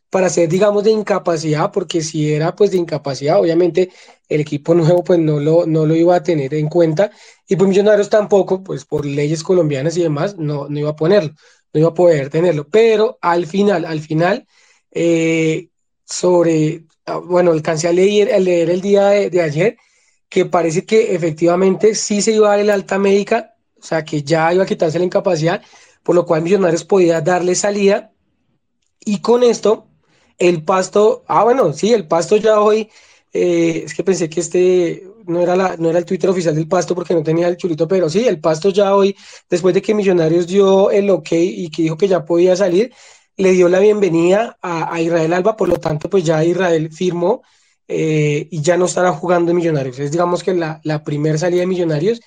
[0.09, 3.91] para ser, digamos, de incapacidad, porque si era pues de incapacidad, obviamente
[4.29, 7.11] el equipo nuevo pues no lo, no lo iba a tener en cuenta.
[7.47, 11.31] Y pues Millonarios tampoco, pues por leyes colombianas y demás, no, no iba a ponerlo,
[11.73, 14.47] no iba a poder tenerlo, pero al final, al final,
[14.91, 15.69] eh,
[16.05, 19.77] sobre, ah, bueno, alcancé a leer, a leer el día de, de ayer
[20.29, 24.23] que parece que efectivamente sí se iba a dar el alta médica o sea que
[24.23, 25.61] ya iba a quitarse la incapacidad,
[26.07, 28.13] por lo cual Millonarios podía darle salida.
[29.03, 29.87] Y con esto,
[30.37, 32.89] el pasto, ah, bueno, sí, el pasto ya hoy,
[33.33, 36.69] eh, es que pensé que este no era, la, no era el Twitter oficial del
[36.69, 39.17] pasto porque no tenía el chulito, pero sí, el pasto ya hoy,
[39.49, 42.93] después de que Millonarios dio el ok y que dijo que ya podía salir,
[43.35, 47.41] le dio la bienvenida a, Israel Alba, por lo tanto, pues ya Israel firmó
[47.85, 49.99] eh, y ya no estará jugando en Millonarios.
[49.99, 52.21] Es digamos que la, la primera salida de Millonarios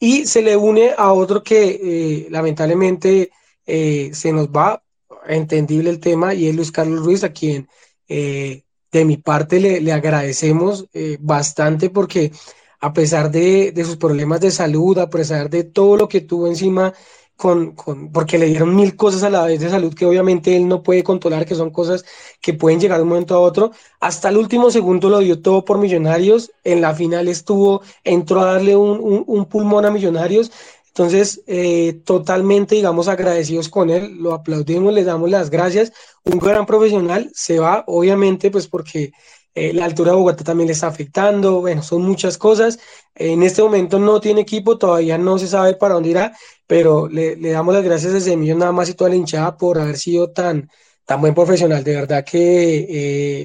[0.00, 3.30] y se le une a otro que eh, lamentablemente
[3.66, 4.82] eh, se nos va,
[5.28, 7.68] entendible el tema, y es Luis Carlos Ruiz, a quien
[8.08, 10.86] eh, de mi parte le, le agradecemos
[11.20, 12.32] bastante porque
[12.80, 16.48] a pesar de, de, sus problemas de salud, a pesar de todo lo que tuvo
[16.48, 16.92] encima
[17.40, 20.68] con, con, porque le dieron mil cosas a la vez de salud que obviamente él
[20.68, 22.04] no puede controlar, que son cosas
[22.40, 23.72] que pueden llegar de un momento a otro.
[23.98, 26.52] Hasta el último segundo lo dio todo por Millonarios.
[26.64, 30.52] En la final estuvo, entró a darle un, un, un pulmón a Millonarios.
[30.88, 35.92] Entonces, eh, totalmente, digamos, agradecidos con él, lo aplaudimos, le damos las gracias.
[36.24, 39.12] Un gran profesional se va, obviamente, pues porque
[39.54, 42.78] eh, la altura de Bogotá también le está afectando, bueno, son muchas cosas.
[43.14, 46.36] En este momento no tiene equipo, todavía no se sabe para dónde irá,
[46.66, 49.78] pero le, le damos las gracias desde mí nada más y toda la hinchada por
[49.78, 50.70] haber sido tan,
[51.04, 51.82] tan buen profesional.
[51.84, 52.86] De verdad que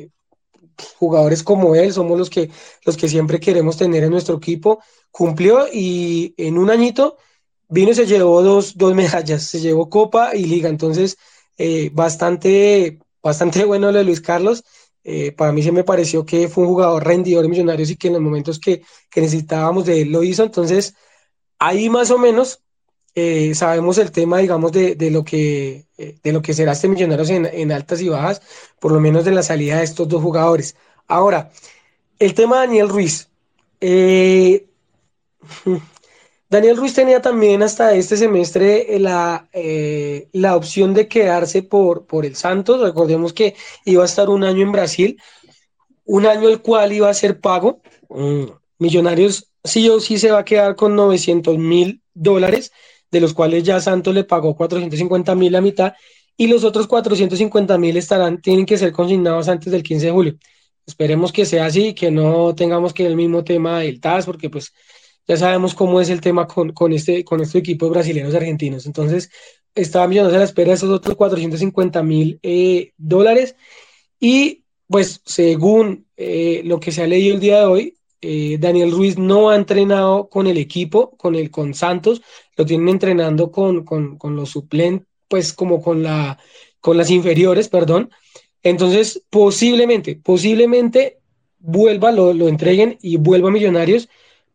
[0.03, 0.09] eh,
[0.97, 2.49] jugadores como él somos los que,
[2.85, 4.79] los que siempre queremos tener en nuestro equipo.
[5.11, 7.17] Cumplió y en un añito
[7.69, 10.69] vino y se llevó dos, dos medallas, se llevó Copa y Liga.
[10.69, 11.17] Entonces,
[11.57, 14.63] eh, bastante, bastante bueno lo de Luis Carlos.
[15.07, 18.07] Eh, para mí se me pareció que fue un jugador rendidor de Millonarios y que
[18.07, 18.81] en los momentos que,
[19.11, 20.43] que necesitábamos de él lo hizo.
[20.43, 20.95] Entonces,
[21.59, 22.63] ahí más o menos
[23.13, 26.87] eh, sabemos el tema, digamos, de, de lo que, eh, de lo que será este
[26.87, 28.41] Millonarios en, en, altas y bajas,
[28.79, 30.75] por lo menos de la salida de estos dos jugadores.
[31.07, 31.51] Ahora,
[32.17, 33.29] el tema de Daniel Ruiz.
[36.55, 42.25] Daniel Ruiz tenía también hasta este semestre la, eh, la opción de quedarse por, por
[42.25, 42.79] el Santos.
[42.79, 45.21] Recordemos que iba a estar un año en Brasil,
[46.05, 47.81] un año el cual iba a ser pago.
[48.07, 48.45] Mm,
[48.79, 52.71] Millonarios sí o sí se va a quedar con 900 mil dólares,
[53.11, 55.91] de los cuales ya Santos le pagó 450 mil la mitad,
[56.37, 60.35] y los otros 450 mil estarán, tienen que ser consignados antes del 15 de julio.
[60.87, 64.71] Esperemos que sea así, que no tengamos que el mismo tema del TAS, porque pues
[65.27, 68.85] ya sabemos cómo es el tema con, con este, con este equipo de brasileños argentinos.
[68.85, 69.29] Entonces,
[69.73, 73.55] estaba Millonarios a la espera de esos otros 450 mil eh, dólares.
[74.19, 78.91] Y pues, según eh, lo que se ha leído el día de hoy, eh, Daniel
[78.91, 82.21] Ruiz no ha entrenado con el equipo, con el con Santos,
[82.55, 86.39] lo tienen entrenando con, con, con los suplentes, pues como con la
[86.79, 88.11] con las inferiores, perdón.
[88.61, 91.19] Entonces, posiblemente, posiblemente
[91.59, 94.07] vuelva, lo, lo entreguen y vuelva a Millonarios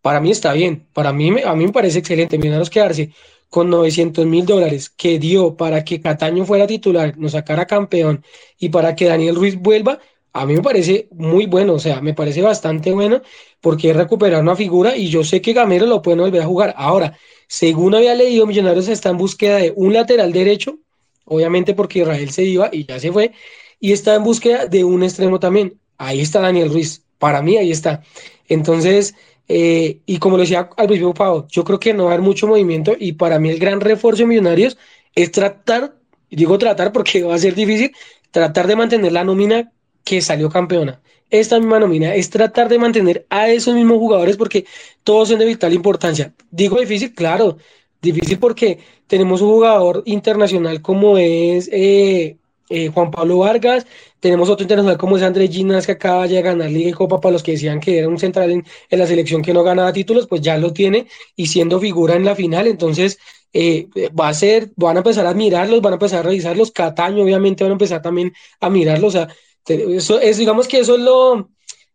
[0.02, 2.38] para mí está bien, para mí, a mí me parece excelente.
[2.38, 3.10] Millonarios quedarse
[3.48, 8.24] con 900 mil dólares que dio para que Cataño fuera titular, nos sacara campeón
[8.58, 9.98] y para que Daniel Ruiz vuelva,
[10.32, 13.22] a mí me parece muy bueno, o sea, me parece bastante bueno
[13.60, 16.74] porque es recuperar una figura y yo sé que Gamero lo puede volver a jugar.
[16.76, 20.78] Ahora, según había leído, Millonarios está en búsqueda de un lateral derecho,
[21.24, 23.32] obviamente porque Israel se iba y ya se fue,
[23.80, 25.80] y está en búsqueda de un extremo también.
[25.98, 28.02] Ahí está Daniel Ruiz, para mí ahí está.
[28.48, 29.14] Entonces,
[29.52, 32.24] eh, y como lo decía al principio Pau, yo creo que no va a haber
[32.24, 34.78] mucho movimiento y para mí el gran refuerzo de Millonarios
[35.16, 35.96] es tratar,
[36.30, 37.92] digo tratar porque va a ser difícil,
[38.30, 39.72] tratar de mantener la nómina
[40.04, 41.02] que salió campeona.
[41.30, 44.66] Esta misma nómina es tratar de mantener a esos mismos jugadores porque
[45.02, 46.32] todos son de vital importancia.
[46.52, 47.56] Digo difícil, claro,
[48.00, 48.78] difícil porque
[49.08, 52.38] tenemos un jugador internacional como es eh,
[52.70, 53.86] eh, Juan Pablo Vargas,
[54.20, 57.32] tenemos otro internacional como es Andrés Ginas que acaba de ganar Liga y Copa para
[57.32, 60.40] los que decían que era un central en, la selección que no ganaba títulos, pues
[60.40, 61.06] ya lo tiene
[61.36, 63.18] y siendo figura en la final, entonces
[63.52, 67.24] eh, va a ser, van a empezar a mirarlos, van a empezar a revisarlos, Cataño
[67.24, 69.28] obviamente van a empezar también a mirarlos, o sea,
[69.68, 71.50] eso es, digamos que eso es lo,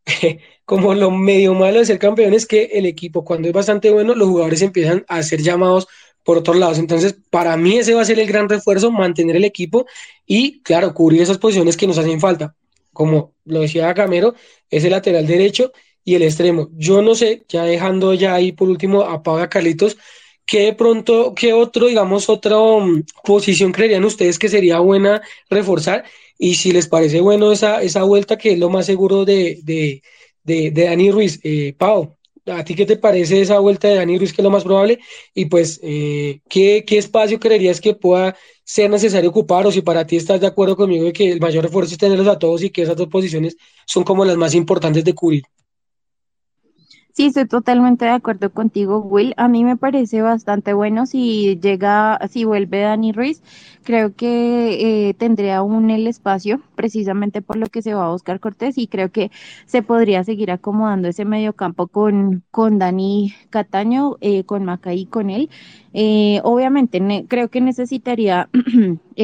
[0.65, 4.15] como lo medio malo de ser campeón es que el equipo cuando es bastante bueno,
[4.15, 5.87] los jugadores empiezan a ser llamados
[6.25, 6.79] por otros lados.
[6.79, 9.85] Entonces, para mí ese va a ser el gran refuerzo, mantener el equipo
[10.25, 12.55] y, claro, cubrir esas posiciones que nos hacen falta.
[12.91, 14.33] Como lo decía Gamero,
[14.69, 15.71] es el lateral derecho
[16.03, 16.69] y el extremo.
[16.73, 19.97] Yo no sé, ya dejando ya ahí por último a Pablo Carlitos,
[20.45, 26.05] ¿qué pronto, qué otro, digamos, otra um, posición creerían ustedes que sería buena reforzar?
[26.39, 30.01] Y si les parece bueno esa, esa vuelta, que es lo más seguro de, de,
[30.43, 31.39] de, Dani Ruiz.
[31.43, 32.14] Eh, Pau,
[32.47, 34.99] ¿A ti qué te parece esa vuelta de Dani Ruiz, que es lo más probable?
[35.33, 39.65] Y pues, eh, ¿qué, ¿qué, espacio creerías que pueda ser necesario ocupar?
[39.65, 42.27] O si para ti estás de acuerdo conmigo de que el mayor refuerzo es tenerlos
[42.27, 45.43] a todos y que esas dos posiciones son como las más importantes de cubrir.
[47.17, 49.33] Sí, estoy totalmente de acuerdo contigo, Will.
[49.37, 53.41] A mí me parece bastante bueno si llega, si vuelve Dani Ruiz.
[53.83, 58.41] Creo que eh, tendría aún el espacio, precisamente por lo que se va a buscar
[58.41, 59.31] Cortés, y creo que
[59.65, 65.05] se podría seguir acomodando ese medio campo con, con Dani Cataño, eh, con Maca y
[65.05, 65.49] con él.
[65.93, 66.99] Eh, obviamente,
[67.29, 68.49] creo que necesitaría,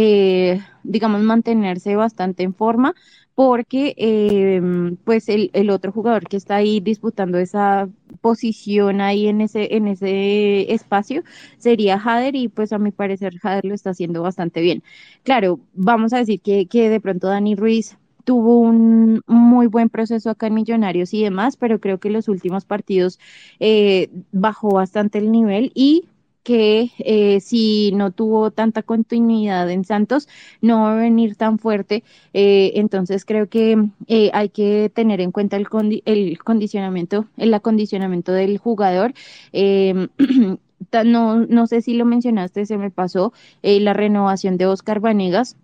[0.84, 2.96] digamos, mantenerse bastante en forma
[3.44, 7.90] porque em, pues el, otro jugador que está ahí disputando esa
[8.22, 11.24] posición ahí en ese, en ese espacio
[11.58, 14.84] sería Jader y pues a mi parecer Jader lo está haciendo bastante bien.
[15.24, 20.30] Claro, vamos a decir que, que de pronto Dani Ruiz tuvo un muy buen proceso
[20.30, 23.20] acá en Millonarios y demás, pero creo que los últimos partidos
[23.60, 26.11] eh, bajó bastante el nivel y
[26.44, 30.28] que eh, si no tuvo tanta continuidad en Santos,
[30.62, 32.04] no va a venir tan fuerte.
[32.34, 33.78] Eh, entonces creo que
[34.08, 35.68] eh, hay que tener en cuenta el,
[36.06, 39.14] el condicionamiento, el acondicionamiento del jugador.
[39.52, 40.10] Em,
[41.06, 45.58] no, no sé si lo mencionaste, se me pasó la renovación de Oscar Vanegas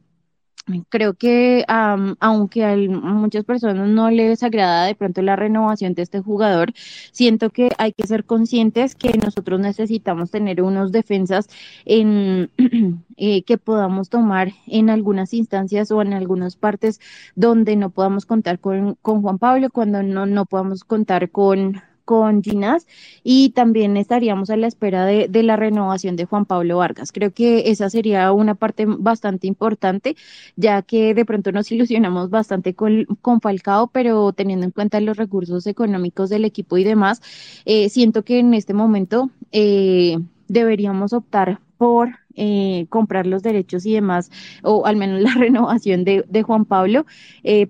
[0.89, 6.19] Creo que aunque a muchas personas no les agrada de pronto la renovación de este
[6.21, 6.73] jugador,
[7.11, 11.47] siento que hay que ser conscientes que nosotros necesitamos tener unos defensas
[11.85, 12.51] en,
[13.17, 16.99] eh, que podamos tomar en algunas instancias o en algunas partes
[17.35, 22.41] donde no podamos contar con, con Juan Pablo, cuando no, no podamos contar con con
[22.41, 22.87] Ginás
[23.21, 27.11] y también estaríamos a la espera de, la renovación de Juan Pablo Vargas.
[27.11, 30.15] Creo que esa sería una parte bastante importante,
[30.55, 33.05] ya que de pronto nos ilusionamos bastante con,
[33.41, 37.21] Falcao, pero teniendo en cuenta los recursos económicos del equipo y demás,
[37.65, 43.93] eh, siento que en este momento eh, deberíamos optar por eh, comprar los derechos y
[43.93, 44.31] demás,
[44.63, 47.05] o al menos la renovación de, de Juan Pablo,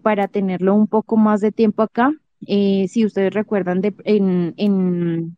[0.03, 2.13] para tenerlo un poco más de tiempo acá
[2.45, 5.36] eh, si ustedes recuerdan, de, en, en,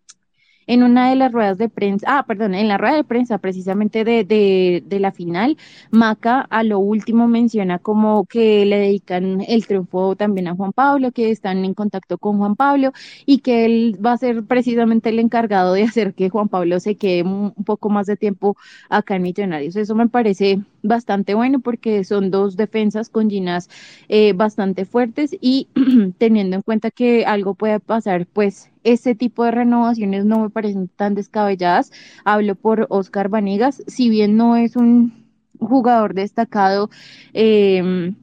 [0.69, 4.03] en una de las ruedas de prensa, ah, perdón, en la rueda de prensa precisamente
[4.03, 5.57] de, de, la final,
[5.89, 11.11] Maca a lo último menciona como que le dedican el triunfo también a Juan Pablo,
[11.11, 12.91] que están en contacto con Juan Pablo
[13.25, 16.95] y que él va a ser precisamente el encargado de hacer que Juan Pablo se
[16.95, 18.55] quede un poco más de tiempo
[18.89, 19.75] acá en Millonarios.
[19.75, 23.69] Eso me parece bastante bueno porque son dos defensas con Ginas
[24.07, 25.67] eh, bastante fuertes y
[26.19, 30.87] teniendo en cuenta que algo puede pasar, pues ese tipo de renovaciones no me parecen
[30.89, 31.91] tan descabelladas.
[32.25, 35.27] Hablo por Oscar Vanegas, si bien no es un
[35.59, 36.89] jugador destacado.
[37.33, 38.13] Eh,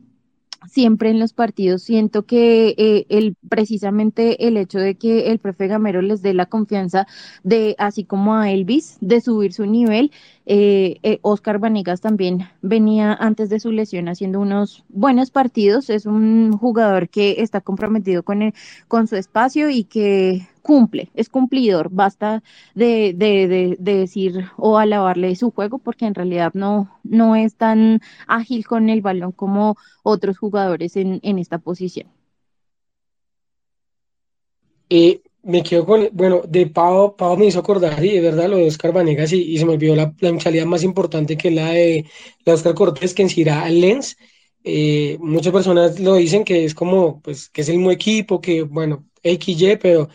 [0.68, 1.82] siempre en los partidos.
[1.82, 6.46] Siento que eh, el, precisamente el hecho de que el profe Gamero les dé la
[6.46, 7.06] confianza
[7.42, 10.10] de, así como a Elvis, de subir su nivel.
[10.48, 15.90] Eh, eh, Oscar Vanegas también venía antes de su lesión haciendo unos buenos partidos.
[15.90, 18.54] Es un jugador que está comprometido con, el,
[18.88, 22.42] con su espacio y que cumple, es cumplidor, basta
[22.74, 27.54] de, de, de, de, decir o alabarle su juego porque en realidad no, no es
[27.56, 32.08] tan ágil con el balón como otros jugadores en, en esta posición.
[34.90, 38.56] Eh, me quedo con, bueno, de Pau, Pau me hizo acordar, y de verdad, lo
[38.56, 41.70] de Oscar Vanegas, y, y se me olvidó la, la salida más importante que la
[41.70, 42.06] de,
[42.44, 44.16] la Oscar Cortés, que en al Lens.
[44.64, 48.62] Eh, muchas personas lo dicen que es como, pues, que es el mismo equipo, que,
[48.62, 50.08] bueno, XY, pero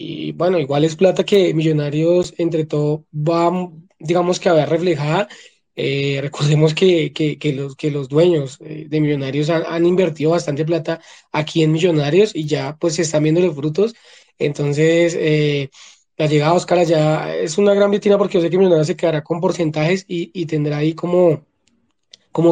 [0.00, 3.50] y bueno, igual es plata que Millonarios, entre todo, va,
[3.98, 5.28] digamos que a ver reflejada.
[5.76, 10.32] Eh, recordemos que, que, que, los, que los dueños eh, de Millonarios han, han, invertido
[10.32, 11.00] bastante plata
[11.32, 13.94] aquí en Millonarios y ya pues se están viendo los frutos.
[14.38, 15.70] Entonces, eh,
[16.16, 18.96] la llegada de Oscar ya es una gran vitrina porque yo sé que Millonarios se
[18.96, 21.44] quedará con porcentajes y, tendrá ahí como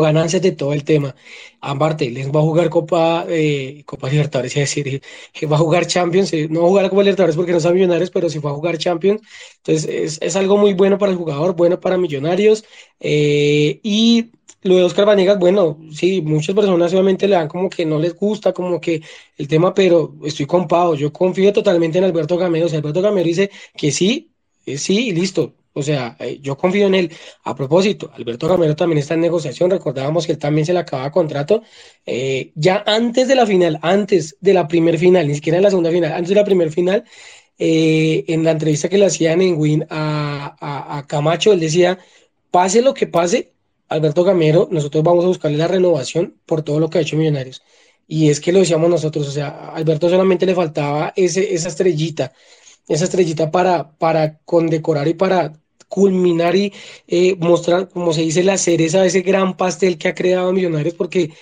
[0.01, 1.15] ganancias de todo el tema.
[1.61, 5.03] Aparte, les va a jugar Copa, eh, Copa Libertadores, es decir,
[5.51, 8.11] va a jugar Champions, eh, no va a jugar Copa Libertadores porque no son millonarios,
[8.11, 9.21] pero sí va a jugar Champions.
[9.59, 12.65] Entonces, es, es algo muy bueno para el jugador, bueno para Millonarios.
[13.01, 14.31] Eh, y
[14.67, 18.15] lo de Oscar Vanegas, bueno, sí, muchas personas obviamente le dan como que no les
[18.15, 19.03] gusta, como que
[19.37, 22.67] el tema, pero estoy compado, yo confío totalmente en Alberto Gamero.
[22.67, 24.31] O sea, Alberto Gamero dice que sí,
[24.77, 27.13] sí, y listo o sea, eh, yo confío en él.
[27.45, 29.71] A propósito, Alberto Gamero también está en negociación.
[29.71, 31.63] Recordábamos que él también se le acababa contrato.
[32.07, 35.69] Eh, ya antes de la final, antes de la primer final, ni siquiera en la
[35.69, 37.05] segunda final, antes de la primer final,
[37.59, 41.99] eh, en la entrevista que le hacían en Win a, a, Camacho, él decía,
[42.51, 43.53] pase lo que pase,
[43.89, 47.63] Alberto Gamero, nosotros vamos a buscarle la renovación por todo lo que ha hecho Millonarios.
[48.09, 51.69] Y es que lo decíamos nosotros, o sea, a Alberto solamente le faltaba ese, esa
[51.69, 52.33] estrellita,
[52.89, 55.53] esa estrellita para, para condecorar y para
[55.89, 56.73] culminar y
[57.07, 61.33] eh, mostrar, como se dice, la cereza ese gran pastel que ha creado Millonarios, porque,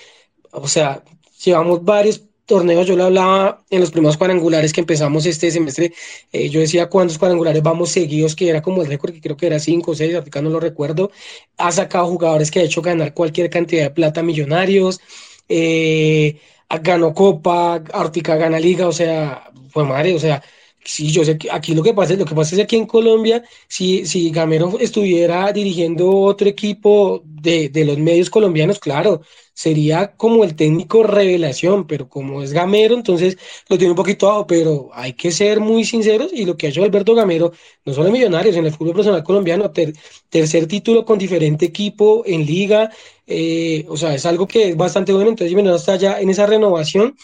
[0.53, 1.03] o sea,
[1.45, 5.93] llevamos varios torneos, yo le hablaba en los primeros cuadrangulares que empezamos este semestre,
[6.33, 9.47] eh, yo decía cuántos cuadrangulares vamos seguidos, que era como el récord, que creo que
[9.47, 11.11] era cinco o seis, ahorita no lo recuerdo,
[11.59, 15.01] ha sacado jugadores que ha hecho ganar cualquier cantidad de plata millonarios,
[15.49, 16.39] eh,
[16.83, 20.43] ganó Copa, Ártica gana Liga, o sea, fue madre, o sea,
[20.87, 23.43] Sí, yo sé que aquí lo que pasa, lo que pasa es aquí en Colombia,
[23.69, 29.23] si, si Gamero estuviera dirigiendo otro equipo de, de los medios colombianos, claro,
[29.55, 33.39] sería como el técnico revelación, pero como es Gamero, entonces
[33.71, 36.71] lo tiene un poquito bajo, pero hay que ser muy sinceros y lo que ha
[36.71, 37.53] hecho Alberto Gamero,
[37.87, 39.95] no solo en Millonarios, en el fútbol profesional colombiano, ter,
[40.29, 42.91] tercer título con diferente equipo en liga,
[43.27, 46.45] eh, o sea, es algo que es bastante bueno, entonces Millonarios está ya en esa
[46.47, 47.17] renovación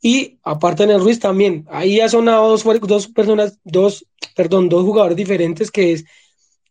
[0.00, 5.16] y aparte el Ruiz también, ahí ha sonado dos, dos personas, dos, perdón, dos jugadores
[5.16, 6.04] diferentes que es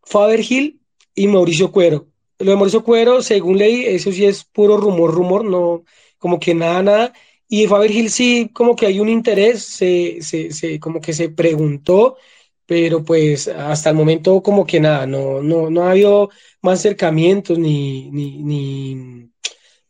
[0.03, 0.79] Faber Gil
[1.15, 2.07] y Mauricio Cuero.
[2.39, 5.83] Lo de Mauricio Cuero, según leí, eso sí es puro rumor, rumor, no,
[6.17, 7.13] como que nada, nada.
[7.49, 11.29] Y Faber Gil sí, como que hay un interés, se, se, se, como que se
[11.29, 12.17] preguntó,
[12.65, 16.29] pero pues hasta el momento como que nada, no, no, no ha habido
[16.61, 19.29] más acercamientos ni, ni, ni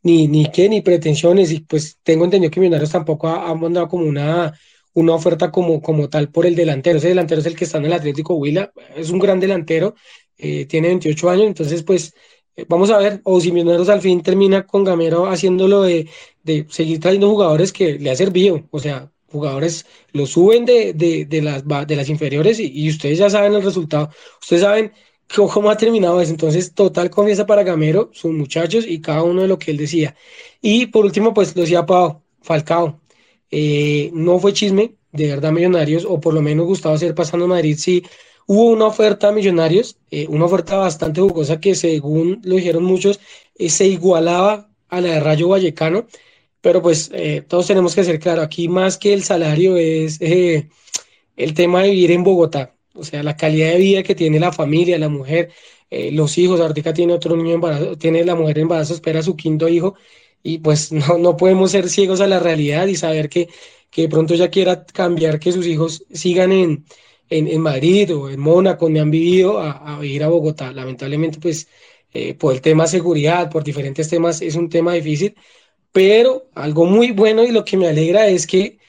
[0.08, 4.06] ni, ni qué, ni pretensiones, y pues tengo entendido que Millonarios tampoco ha, mandado como
[4.06, 4.58] una,
[4.94, 6.98] una oferta como, como tal por el delantero.
[6.98, 9.96] Ese delantero es el que está en el Atlético Huila, es un gran delantero,
[10.38, 12.14] eh, tiene 28 años, entonces pues
[12.56, 16.10] eh, vamos a ver, o si Millonarios al fin termina con Gamero haciéndolo de,
[16.44, 21.26] de seguir trayendo jugadores que le ha servido, o sea, jugadores lo suben de, de,
[21.26, 24.10] de las, de las inferiores y ustedes ya saben el resultado,
[24.42, 24.94] ustedes saben
[25.28, 26.32] cómo ha terminado eso.
[26.32, 30.16] Entonces, total confianza para Gamero, sus muchachos y cada uno de lo que él decía.
[30.62, 33.02] Y por último, pues lo decía Pau, Falcao.
[33.52, 37.50] Eh, no fue chisme, de verdad, Millonarios, o por lo menos Gustavo ser pasando a
[37.50, 38.04] Madrid, sí.
[38.48, 43.20] Hubo una oferta a Millonarios, eh, una oferta bastante jugosa que según lo dijeron muchos,
[43.58, 46.08] eh, se igualaba a la de Rayo Vallecano,
[46.62, 47.12] pero pues
[47.48, 52.12] todos tenemos que ser claro, aquí más que el salario es el tema de vivir
[52.12, 55.52] en Bogotá o sea, la calidad de vida que tiene la familia, la mujer,
[55.90, 59.68] eh, los hijos, ahorita tiene otro niño embarazo, tiene la mujer embarazo, espera su quinto
[59.68, 59.96] hijo,
[60.44, 63.50] y pues no, no podemos ser ciegos a la realidad y saber que,
[63.90, 66.86] que de pronto ya quiera cambiar que sus hijos sigan en,
[67.30, 70.72] en, en Madrid o en Mónaco, donde han vivido, a, a ir a Bogotá.
[70.72, 71.68] Lamentablemente, pues
[72.14, 75.36] eh, por el tema seguridad, por diferentes temas, es un tema difícil,
[75.92, 78.80] pero algo muy bueno y lo que me alegra es que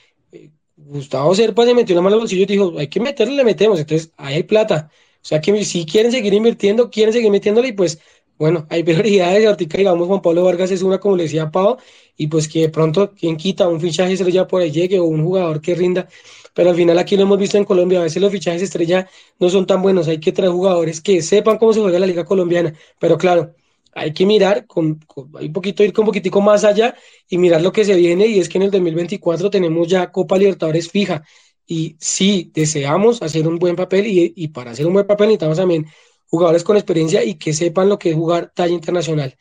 [0.88, 3.78] Gustavo Serpa se metió la mano al bolsillo y dijo, hay que meterle, le metemos,
[3.78, 4.90] entonces ahí hay plata.
[5.22, 8.00] O sea que si quieren seguir invirtiendo, quieren seguir metiéndole y pues
[8.38, 11.76] bueno, hay prioridades, ahorita digamos Juan Pablo Vargas es una, como le decía Pau,
[12.16, 15.22] y pues que de pronto quien quita un fichaje estrella por ahí llegue o un
[15.24, 16.08] jugador que rinda,
[16.54, 19.08] pero al final aquí lo hemos visto en Colombia, a veces los fichajes estrella
[19.38, 22.24] no son tan buenos, hay que traer jugadores que sepan cómo se juega la liga
[22.24, 23.54] colombiana, pero claro,
[23.94, 26.94] hay que mirar, con, un poquito, ir con un poquitico más allá
[27.28, 30.38] y mirar lo que se viene, y es que en el 2024 tenemos ya Copa
[30.38, 31.22] Libertadores fija,
[31.66, 35.58] y sí, deseamos hacer un buen papel, y, y para hacer un buen papel necesitamos
[35.58, 35.86] también
[36.28, 39.36] jugadores con experiencia y que sepan lo que es jugar talla internacional.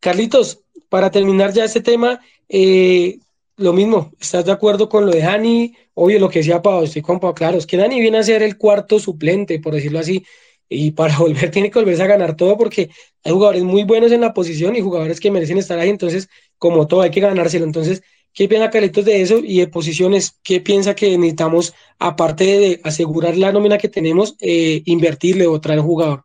[0.00, 3.18] Carlitos, para terminar ya este tema, eh,
[3.56, 5.74] lo mismo, ¿estás de acuerdo con lo de Dani?
[5.94, 8.42] Obvio, lo que decía Pau, estoy con Pau, claro, es que Dani viene a ser
[8.42, 10.24] el cuarto suplente, por decirlo así,
[10.72, 12.90] y para volver tiene que volverse a ganar todo porque
[13.24, 16.86] hay jugadores muy buenos en la posición y jugadores que merecen estar ahí, entonces, como
[16.86, 17.64] todo, hay que ganárselo.
[17.64, 18.02] Entonces,
[18.32, 19.38] ¿qué piensa Carlitos de eso?
[19.38, 24.82] Y de posiciones, ¿qué piensa que necesitamos, aparte de asegurar la nómina que tenemos, eh,
[24.86, 26.24] invertirle o traer jugador?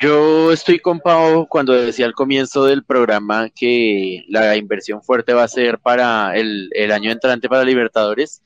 [0.00, 5.44] Yo estoy con Pau cuando decía al comienzo del programa que la inversión fuerte va
[5.44, 8.42] a ser para el, el año entrante para Libertadores,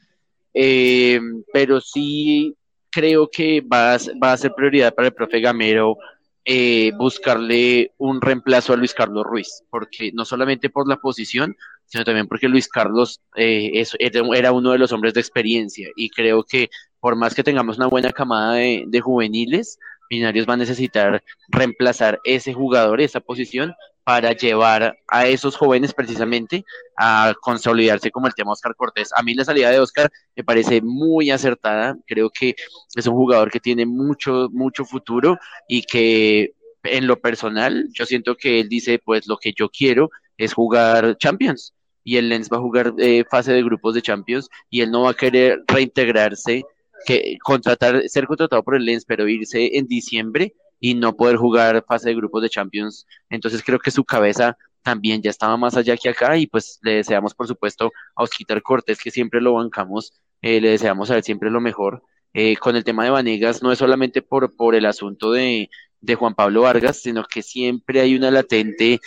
[0.52, 1.20] eh,
[1.52, 2.57] pero sí
[2.90, 5.96] creo que va a, ser prioridad para el profe Gamero
[6.44, 12.04] eh, buscarle un reemplazo a Luis Carlos Ruiz, porque no solamente por la posición, sino
[12.04, 16.44] también porque Luis Carlos eh, es, era uno de los hombres de experiencia y creo
[16.44, 16.70] que
[17.00, 19.78] por más que tengamos una buena camada de, de juveniles,
[20.10, 23.74] Millonarios va a necesitar reemplazar ese jugador, esa posición,
[24.08, 26.64] para llevar a esos jóvenes precisamente
[26.96, 29.10] a consolidarse como el tema Oscar Cortés.
[29.14, 32.54] A mí la salida de Oscar me parece muy acertada, creo que
[32.94, 35.36] es un jugador que tiene mucho, mucho futuro
[35.68, 36.54] y que
[36.84, 41.18] en lo personal yo siento que él dice pues lo que yo quiero es jugar
[41.18, 44.90] Champions y el Lens va a jugar eh, fase de grupos de Champions y él
[44.90, 46.64] no va a querer reintegrarse
[47.04, 51.84] que contratar, ser contratado por el Lens, pero irse en diciembre y no poder jugar
[51.86, 53.06] fase de grupos de Champions.
[53.28, 56.94] Entonces creo que su cabeza también ya estaba más allá que acá y pues le
[56.94, 61.50] deseamos por supuesto a Osquitar Cortés que siempre lo bancamos, eh, le deseamos a siempre
[61.50, 62.02] lo mejor.
[62.34, 66.14] Eh, con el tema de Vanegas no es solamente por, por el asunto de, de
[66.14, 69.00] Juan Pablo Vargas, sino que siempre hay una latente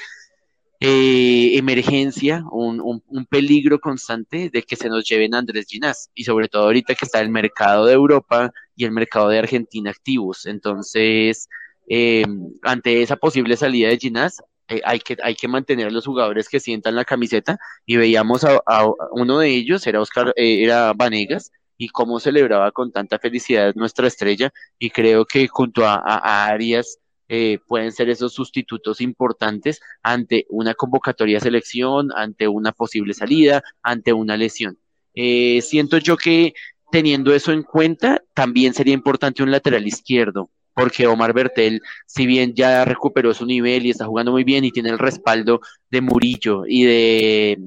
[0.80, 6.10] eh, emergencia, un, un, un, peligro constante de que se nos lleven a Andrés Ginás,
[6.16, 9.92] y sobre todo ahorita que está el mercado de Europa y el mercado de Argentina
[9.92, 10.48] activos.
[10.48, 11.48] Entonces,
[11.94, 12.24] eh,
[12.64, 16.48] ante esa posible salida de Ginás, eh, hay, que, hay que mantener a los jugadores
[16.48, 20.94] que sientan la camiseta, y veíamos a, a uno de ellos, era Oscar, eh, era
[20.94, 26.18] Vanegas, y cómo celebraba con tanta felicidad nuestra estrella, y creo que junto a, a,
[26.24, 26.98] a Arias,
[27.34, 33.64] eh, pueden ser esos sustitutos importantes ante una convocatoria de selección, ante una posible salida,
[33.82, 34.78] ante una lesión.
[35.16, 36.54] Eh, siento yo que
[36.92, 42.54] teniendo eso en cuenta, también sería importante un lateral izquierdo, porque Omar Bertel, si bien
[42.54, 46.64] ya recuperó su nivel y está jugando muy bien y tiene el respaldo de Murillo
[46.68, 47.60] y de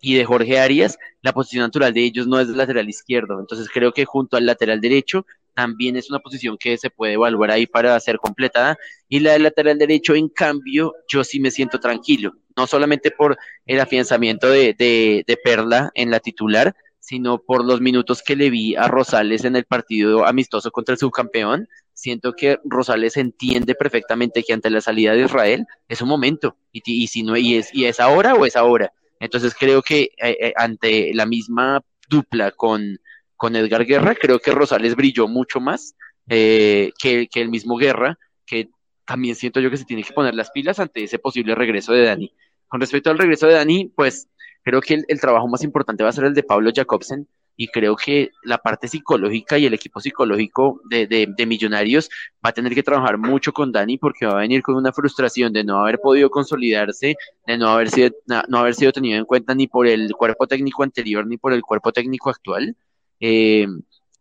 [0.00, 3.40] y de Jorge Arias, la posición natural de ellos no es el lateral izquierdo.
[3.40, 7.50] Entonces creo que junto al lateral derecho también es una posición que se puede evaluar
[7.50, 8.76] ahí para ser completada.
[9.08, 13.38] Y la del lateral derecho, en cambio, yo sí me siento tranquilo, no solamente por
[13.64, 18.50] el afianzamiento de, de, de Perla en la titular, sino por los minutos que le
[18.50, 21.68] vi a Rosales en el partido amistoso contra el subcampeón.
[21.96, 27.06] Siento que Rosales entiende perfectamente que ante la salida de Israel es un momento, y,
[27.06, 28.92] si no, y es, y es ahora o es ahora.
[29.18, 32.98] Entonces creo que eh, eh, ante la misma dupla con,
[33.34, 35.96] con Edgar Guerra, creo que Rosales brilló mucho más
[36.28, 38.68] eh, que, que, el mismo Guerra, que
[39.06, 42.04] también siento yo que se tiene que poner las pilas ante ese posible regreso de
[42.04, 42.30] Dani.
[42.68, 44.28] Con respecto al regreso de Dani, pues
[44.62, 47.26] creo que el, el trabajo más importante va a ser el de Pablo Jacobsen,
[47.56, 52.10] y creo que la parte psicológica y el equipo psicológico de, de, de, Millonarios
[52.44, 55.52] va a tener que trabajar mucho con Dani porque va a venir con una frustración
[55.52, 57.16] de no haber podido consolidarse,
[57.46, 58.10] de no haber sido,
[58.48, 61.62] no haber sido tenido en cuenta ni por el cuerpo técnico anterior ni por el
[61.62, 62.76] cuerpo técnico actual.
[63.20, 63.66] Eh,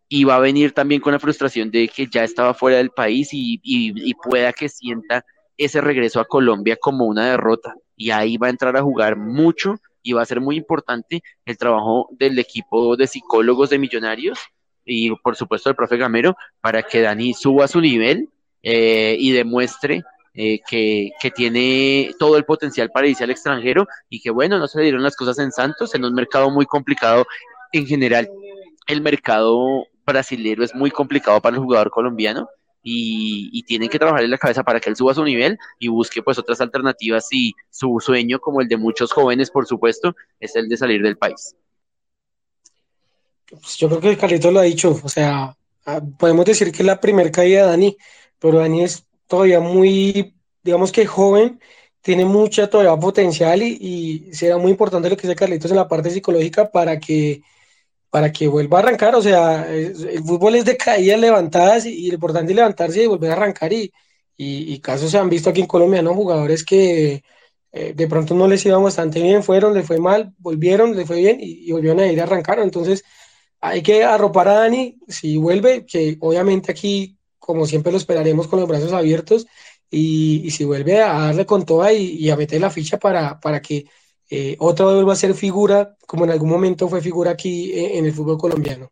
[0.08, 3.34] y va a venir también con la frustración de que ya estaba fuera del país
[3.34, 5.26] y, y, y pueda que sienta
[5.58, 7.74] ese regreso a Colombia como una derrota.
[7.98, 11.58] Y ahí va a entrar a jugar mucho y va a ser muy importante el
[11.58, 14.40] trabajo del equipo de psicólogos de Millonarios
[14.86, 18.30] y por supuesto el profe Gamero para que Dani suba su nivel
[18.62, 20.04] eh, y demuestre
[20.36, 24.68] eh, que, que, tiene todo el potencial para irse al extranjero y que bueno, no
[24.68, 27.26] se le dieron las cosas en Santos, en un mercado muy complicado
[27.72, 28.30] en general.
[28.86, 32.48] El mercado brasilero es muy complicado para el jugador colombiano
[32.88, 35.88] y, y tienen que trabajar en la cabeza para que él suba su nivel y
[35.88, 40.56] busque pues otras alternativas y su sueño, como el de muchos jóvenes, por supuesto, es
[40.56, 41.56] el de salir del país.
[43.50, 45.58] Pues yo creo que Carlitos lo ha dicho, o sea,
[45.88, 47.98] ah, podemos decir que es la primera caída de Dani,
[48.38, 51.60] pero Dani es todavía muy, digamos que joven,
[52.02, 55.88] tiene mucha todavía potencial y, y será muy importante lo que dice Carlitos en la
[55.88, 57.42] parte psicológica para que
[58.16, 62.14] para que vuelva a arrancar, o sea, el fútbol es de caídas levantadas y, lo
[62.14, 63.92] importante es levantarse y volver a arrancar y,
[64.38, 66.14] y, casos se han visto aquí en Colombia, ¿no?
[66.14, 67.26] Jugadores que
[67.74, 71.18] eh, de pronto no les iban bastante bien, fueron, les fue mal, volvieron, les fue
[71.18, 73.04] bien y, volvieron a ir a arrancar, entonces
[73.60, 78.62] hay que arropar a Dani, si vuelve, que obviamente aquí, como siempre lo esperaremos con
[78.62, 79.46] los brazos abiertos
[79.92, 83.88] y, si vuelve a darle con toda y, a meter la ficha para, para que
[84.30, 87.98] eh, otra vez vuelva a ser figura, como en algún momento fue figura aquí eh,
[87.98, 88.92] en el fútbol colombiano.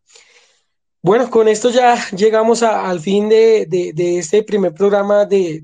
[1.02, 3.68] Bueno, con esto ya llegamos al fin de,
[4.18, 5.62] este primer programa de,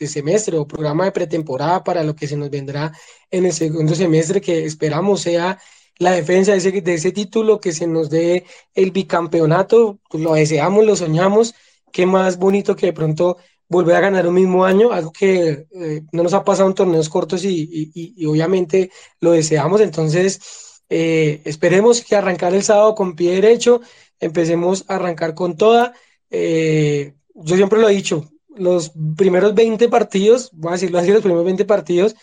[0.00, 2.92] semestre o programa de pretemporada para lo que se nos vendrá
[3.30, 5.58] en el segundo semestre, que esperamos sea
[5.98, 10.84] la defensa de ese, de ese título, que se nos dé el bicampeonato, lo deseamos,
[10.84, 11.54] lo soñamos,
[11.90, 13.38] qué más bonito que de pronto
[13.68, 17.08] volver a ganar un mismo año, algo que eh, no nos ha pasado en torneos
[17.08, 18.90] cortos y, obviamente
[19.20, 19.80] lo deseamos.
[19.80, 20.40] Entonces,
[20.88, 23.80] eh, esperemos que arrancar el sábado con pie derecho,
[24.20, 25.94] empecemos a arrancar con toda.
[26.30, 31.20] Eh, yo siempre lo he dicho, los primeros 20 partidos, voy a decirlo así, los
[31.22, 32.14] primeros 20 partidos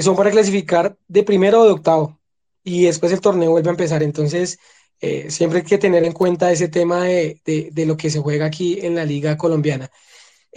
[0.00, 2.18] son para clasificar de primero o de octavo
[2.64, 4.02] y después el torneo vuelve a empezar.
[4.02, 4.58] Entonces,
[5.28, 8.78] siempre hay que tener en cuenta ese tema de, de lo que se juega aquí
[8.80, 9.90] en la liga colombiana.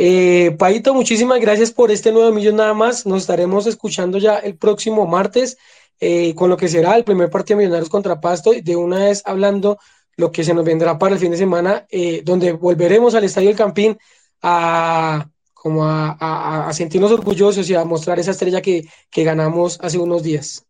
[0.01, 3.05] Eh, Paito, muchísimas gracias por este nuevo millón nada más.
[3.05, 5.57] Nos estaremos escuchando ya el próximo martes
[5.99, 8.99] eh, con lo que será el primer partido de Millonarios contra Pasto y de una
[8.99, 9.77] vez hablando
[10.15, 13.49] lo que se nos vendrá para el fin de semana, eh, donde volveremos al Estadio
[13.49, 13.97] del Campín
[14.41, 20.23] a como a, sentirnos orgullosos y a mostrar esa estrella que, que ganamos hace unos
[20.23, 20.68] días.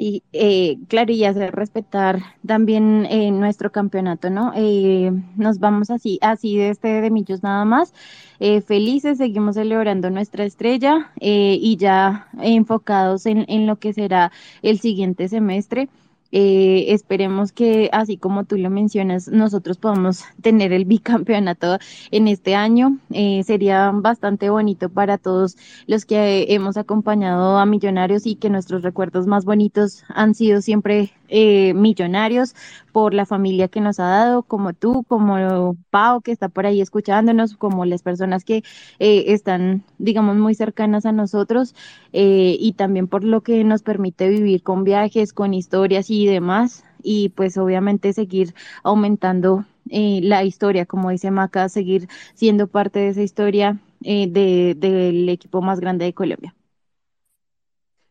[0.00, 4.50] Sí, eh, claro, y hacer respetar también eh, nuestro campeonato, ¿no?
[4.56, 7.92] Eh, nos vamos así, así de este de Millos nada más,
[8.38, 14.32] eh, felices, seguimos celebrando nuestra estrella y ya enfocados en, en lo que será
[14.62, 15.90] el siguiente semestre.
[16.32, 21.78] Eh, esperemos que, así como tú lo mencionas, nosotros podamos tener el bicampeonato
[22.10, 22.98] en este año.
[23.10, 28.82] Eh, sería bastante bonito para todos los que hemos acompañado a Millonarios y que nuestros
[28.82, 32.54] recuerdos más bonitos han sido siempre eh, millonarios
[32.92, 36.80] por la familia que nos ha dado, como tú, como Pau, que está por ahí
[36.80, 38.64] escuchándonos, como las personas que
[38.98, 41.74] eh, están, digamos, muy cercanas a nosotros,
[42.12, 46.84] eh, y también por lo que nos permite vivir con viajes, con historias y demás,
[47.02, 53.22] y pues obviamente seguir aumentando la historia, como dice Maca, seguir siendo parte de esa
[53.22, 56.54] historia del equipo más grande de Colombia.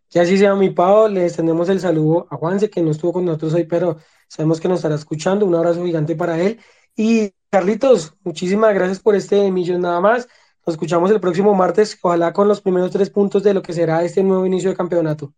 [0.10, 3.26] Que así sea mi Pau, le extendemos el saludo a Juanse, que no estuvo con
[3.26, 5.46] nosotros hoy, pero sabemos que nos estará escuchando.
[5.46, 6.60] Un abrazo gigante para él.
[6.96, 10.28] Y Carlitos, muchísimas gracias por este millón nada más.
[10.66, 14.04] Nos escuchamos el próximo martes, ojalá con los primeros tres puntos de lo que será
[14.04, 15.34] este nuevo inicio de campeonato.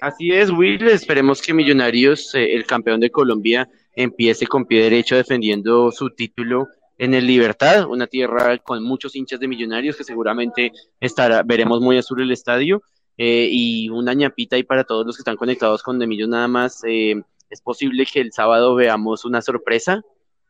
[0.00, 0.86] Así es, Will.
[0.88, 6.68] Esperemos que Millonarios, eh, el campeón de Colombia, empiece con pie derecho defendiendo su título
[6.98, 11.98] en el Libertad, una tierra con muchos hinchas de millonarios que seguramente estará, veremos muy
[11.98, 12.82] azul el estadio.
[13.16, 16.48] Eh, y una ñapita ahí para todos los que están conectados con De Millos nada
[16.48, 16.82] más.
[16.84, 17.14] Eh,
[17.50, 20.02] es posible que el sábado veamos una sorpresa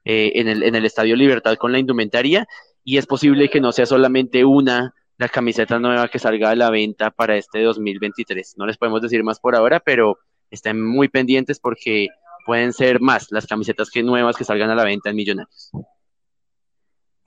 [0.05, 2.47] eh, en, el, en el Estadio Libertad con la indumentaria
[2.83, 6.71] y es posible que no sea solamente una la camiseta nueva que salga a la
[6.71, 8.55] venta para este 2023.
[8.57, 10.19] No les podemos decir más por ahora, pero
[10.51, 12.09] estén muy pendientes porque
[12.47, 15.71] pueden ser más las camisetas que nuevas que salgan a la venta en Millonarios.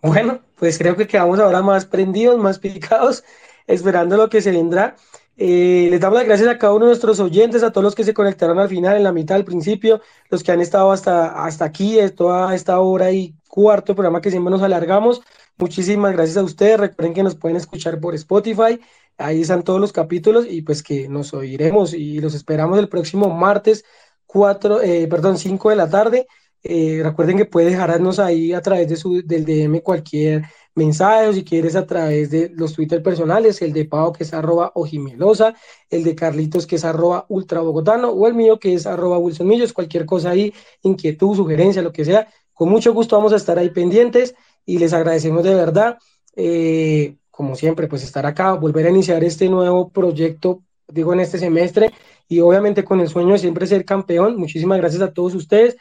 [0.07, 3.25] Bueno, pues creo que quedamos ahora más prendidos, más picados,
[3.67, 4.95] esperando lo que se vendrá.
[5.35, 8.05] Eh, les damos las gracias a cada uno de nuestros oyentes, a todos los que
[8.05, 11.65] se conectaron al final, en la mitad, al principio, los que han estado hasta, hasta
[11.65, 15.21] aquí, toda esta hora y cuarto programa que siempre nos alargamos.
[15.57, 16.79] Muchísimas gracias a ustedes.
[16.79, 18.79] Recuerden que nos pueden escuchar por Spotify.
[19.17, 23.29] Ahí están todos los capítulos y pues que nos oiremos y los esperamos el próximo
[23.29, 23.83] martes
[24.25, 26.27] 4, eh, perdón, 5 de la tarde.
[26.63, 30.43] Eh, recuerden que puede dejarnos ahí a través de su, del DM cualquier
[30.75, 34.71] mensajes, si quieres a través de los Twitter personales, el de Pau que es arroba
[34.75, 35.55] ojimelosa,
[35.89, 39.73] el de Carlitos que es arroba ultrabogotano o el mío que es arroba Wilson Millos,
[39.73, 40.53] cualquier cosa ahí,
[40.83, 44.35] inquietud, sugerencia, lo que sea, con mucho gusto vamos a estar ahí pendientes
[44.65, 45.97] y les agradecemos de verdad,
[46.35, 51.37] eh, como siempre, pues estar acá, volver a iniciar este nuevo proyecto, digo, en este
[51.39, 51.91] semestre
[52.27, 54.37] y obviamente con el sueño de siempre ser campeón.
[54.37, 55.77] Muchísimas gracias a todos ustedes.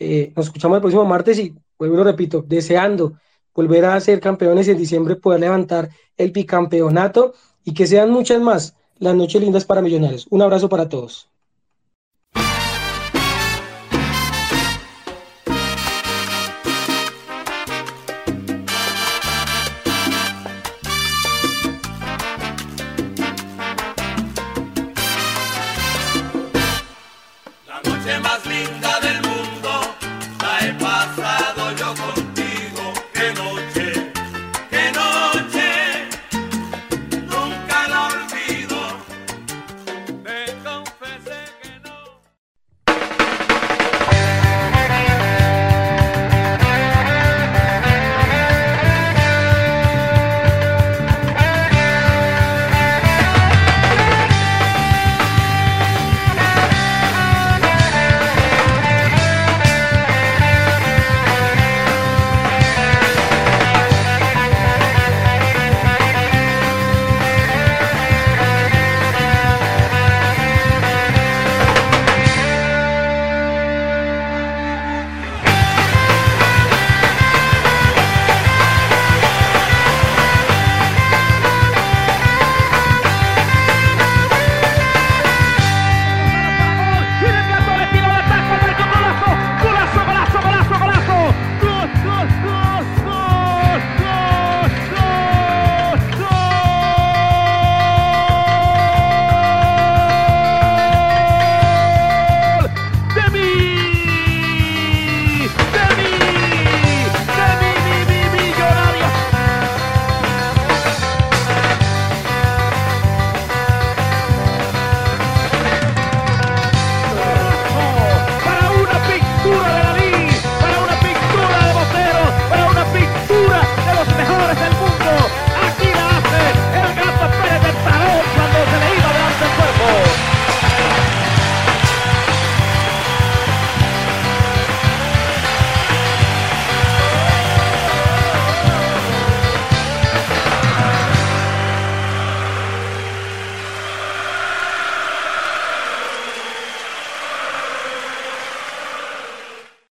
[0.00, 3.14] Eh, nos escuchamos el próximo martes y vuelvo lo repito, deseando
[3.54, 8.74] volver a ser campeones en diciembre poder levantar el bicampeonato y que sean muchas más
[8.98, 10.26] las noches lindas para Millonarios.
[10.30, 11.29] Un abrazo para todos.